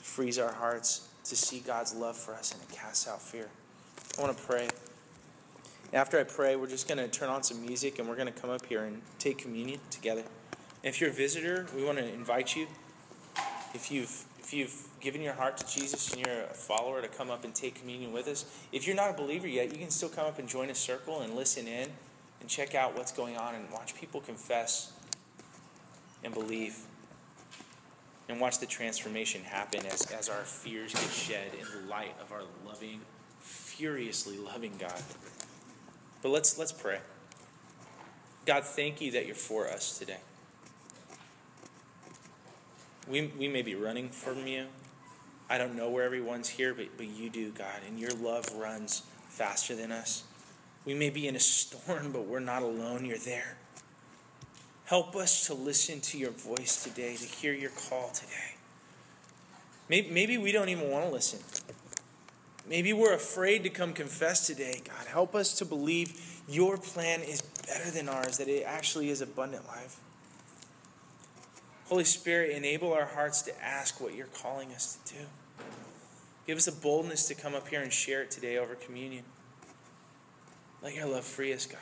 frees 0.02 0.40
our 0.40 0.54
hearts 0.54 1.08
to 1.26 1.36
see 1.36 1.60
God's 1.60 1.94
love 1.94 2.18
for 2.18 2.34
us 2.34 2.52
and 2.52 2.60
it 2.64 2.76
casts 2.76 3.08
out 3.08 3.22
fear. 3.22 3.48
I 4.18 4.22
want 4.24 4.36
to 4.36 4.44
pray. 4.44 4.68
After 5.93 6.19
I 6.19 6.23
pray, 6.23 6.58
we're 6.58 6.67
just 6.67 6.88
going 6.88 6.97
to 6.97 7.08
turn 7.08 7.30
on 7.30 7.43
some 7.43 7.65
music 7.65 7.97
and 8.00 8.10
we're 8.10 8.17
going 8.17 8.32
to 8.32 8.39
come 8.39 8.50
up 8.50 8.65
here 8.65 8.84
and 8.84 9.02
take 9.19 9.38
communion 9.38 9.80
together. 9.89 10.23
If 10.84 11.00
you're 11.00 11.10
a 11.10 11.13
visitor, 11.13 11.65
we 11.76 11.84
want 11.84 11.97
to 11.97 12.13
invite 12.13 12.56
you. 12.56 12.67
If 13.73 13.89
you've 13.91 14.26
if 14.39 14.54
you've 14.54 14.88
given 15.02 15.21
your 15.21 15.34
heart 15.34 15.58
to 15.58 15.67
Jesus 15.67 16.13
and 16.13 16.26
you're 16.26 16.43
a 16.43 16.54
follower 16.54 17.02
to 17.02 17.10
come 17.10 17.30
up 17.30 17.43
and 17.43 17.54
take 17.54 17.76
communion 17.76 18.13
with 18.13 18.30
us. 18.30 18.45
If 18.71 18.88
you're 18.88 18.95
not 18.95 19.10
a 19.10 19.13
believer 19.13 19.47
yet, 19.47 19.73
you 19.73 19.78
can 19.78 19.89
still 19.89 20.08
come 20.08 20.26
up 20.26 20.39
and 20.39 20.47
join 20.47 20.69
a 20.69 20.76
circle 20.76 21.19
and 21.19 21.36
listen 21.36 21.67
in 21.67 21.89
and 22.39 22.50
check 22.50 22.73
out 22.73 22.95
what's 22.95 23.12
going 23.12 23.36
on 23.36 23.56
and 23.56 23.69
watch 23.71 23.93
people 23.95 24.21
confess 24.21 24.93
and 26.23 26.34
believe. 26.34 26.78
And 28.30 28.39
watch 28.39 28.60
the 28.60 28.65
transformation 28.65 29.41
happen 29.43 29.86
as, 29.86 30.04
as 30.12 30.30
our 30.30 30.43
fears 30.43 30.93
get 30.93 31.12
shed 31.12 31.52
in 31.54 31.65
the 31.82 31.89
light 31.89 32.15
of 32.21 32.32
our 32.32 32.43
loving, 32.65 33.02
furiously 33.39 34.38
loving 34.38 34.73
God. 34.80 35.02
But 36.22 36.30
let's 36.30 36.58
let's 36.58 36.72
pray. 36.72 37.00
God, 38.46 38.64
thank 38.64 39.02
you 39.02 39.12
that 39.12 39.26
you're 39.26 39.36
for 39.36 39.68
us 39.68 40.00
today. 40.00 40.18
We, 43.10 43.32
we 43.38 43.48
may 43.48 43.62
be 43.62 43.76
running 43.76 44.10
from 44.10 44.48
you. 44.48 44.68
I 45.50 45.58
don't 45.58 45.76
know 45.76 45.90
where 45.90 46.04
everyone's 46.04 46.50
here, 46.50 46.74
but, 46.74 46.86
but 46.98 47.08
you 47.08 47.30
do, 47.30 47.52
God, 47.52 47.82
and 47.88 48.00
your 48.00 48.12
love 48.12 48.46
runs 48.56 49.04
faster 49.30 49.76
than 49.76 49.92
us. 49.92 50.24
We 50.86 50.94
may 50.94 51.10
be 51.10 51.28
in 51.28 51.36
a 51.36 51.40
storm, 51.40 52.12
but 52.12 52.26
we're 52.26 52.40
not 52.40 52.64
alone. 52.64 53.06
You're 53.06 53.18
there. 53.18 53.58
Help 54.86 55.16
us 55.18 55.48
to 55.48 55.54
listen 55.54 56.00
to 56.00 56.18
your 56.18 56.32
voice 56.32 56.84
today, 56.84 57.16
to 57.16 57.26
hear 57.26 57.54
your 57.54 57.72
call 57.90 58.10
today. 58.12 58.56
Maybe, 59.90 60.10
maybe 60.10 60.38
we 60.38 60.54
don't 60.54 60.70
even 60.70 60.90
want 60.90 61.06
to 61.06 61.12
listen. 61.12 61.40
Maybe 62.70 62.92
we're 62.92 63.14
afraid 63.14 63.64
to 63.64 63.70
come 63.70 63.94
confess 63.94 64.46
today. 64.46 64.82
God, 64.86 65.08
help 65.08 65.36
us 65.36 65.54
to 65.60 65.66
believe 65.66 66.42
your 66.50 66.78
plan 66.78 67.22
is 67.22 67.42
better 67.42 67.90
than 67.92 68.10
ours, 68.10 68.38
that 68.38 68.48
it 68.48 68.64
actually 68.66 69.10
is 69.10 69.22
abundant 69.22 69.66
life. 69.68 70.00
Holy 71.86 72.04
Spirit, 72.04 72.52
enable 72.52 72.92
our 72.92 73.06
hearts 73.06 73.42
to 73.44 73.64
ask 73.64 74.02
what 74.02 74.14
you're 74.14 74.28
calling 74.28 74.74
us 74.74 74.98
to 75.06 75.14
do. 75.14 75.20
Give 76.46 76.58
us 76.58 76.66
the 76.66 76.74
boldness 76.74 77.28
to 77.28 77.36
come 77.36 77.56
up 77.56 77.68
here 77.70 77.82
and 77.82 77.92
share 77.92 78.22
it 78.22 78.32
today 78.32 78.58
over 78.58 78.76
communion. 78.76 79.24
Let 80.82 80.94
your 80.94 81.08
love 81.08 81.24
free 81.24 81.54
us, 81.54 81.66
God. 81.66 81.80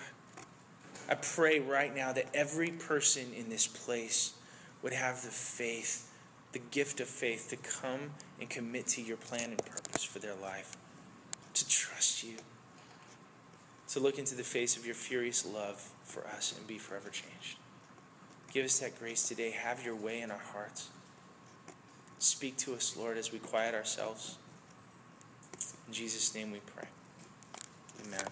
I 1.10 1.16
pray 1.16 1.60
right 1.60 1.96
now 1.96 2.14
that 2.14 2.28
every 2.34 2.70
person 2.70 3.34
in 3.36 3.50
this 3.50 3.68
place 3.68 4.34
would 4.82 4.94
have 4.94 5.22
the 5.22 5.30
faith, 5.30 6.12
the 6.56 6.62
gift 6.72 7.02
of 7.02 7.08
faith, 7.10 7.50
to 7.50 7.58
come 7.58 8.12
and 8.40 8.50
commit 8.50 8.88
to 8.88 9.02
your 9.02 9.18
plan 9.18 9.50
and 9.50 9.66
purpose 9.66 10.06
for 10.06 10.20
their 10.20 10.36
life, 10.42 10.78
to 11.54 11.68
trust 11.68 12.24
you, 12.24 12.38
to 13.90 14.00
look 14.00 14.18
into 14.18 14.36
the 14.36 14.44
face 14.44 14.78
of 14.78 14.86
your 14.86 14.96
furious 14.96 15.46
love 15.46 15.92
for 16.06 16.26
us 16.28 16.56
and 16.58 16.66
be 16.66 16.78
forever 16.78 17.10
changed. 17.10 17.58
Give 18.54 18.64
us 18.64 18.80
that 18.80 18.98
grace 18.98 19.28
today. 19.28 19.52
Have 19.52 19.84
your 19.84 19.98
way 19.98 20.22
in 20.22 20.32
our 20.32 20.38
hearts. 20.54 20.88
Speak 22.20 22.56
to 22.60 22.74
us, 22.74 22.96
Lord, 22.96 23.18
as 23.18 23.34
we 23.34 23.40
quiet 23.40 23.76
ourselves. 23.76 24.38
In 25.88 25.94
Jesus' 25.94 26.34
name 26.34 26.54
we 26.54 26.62
pray. 26.74 26.88
Amen. 28.06 28.28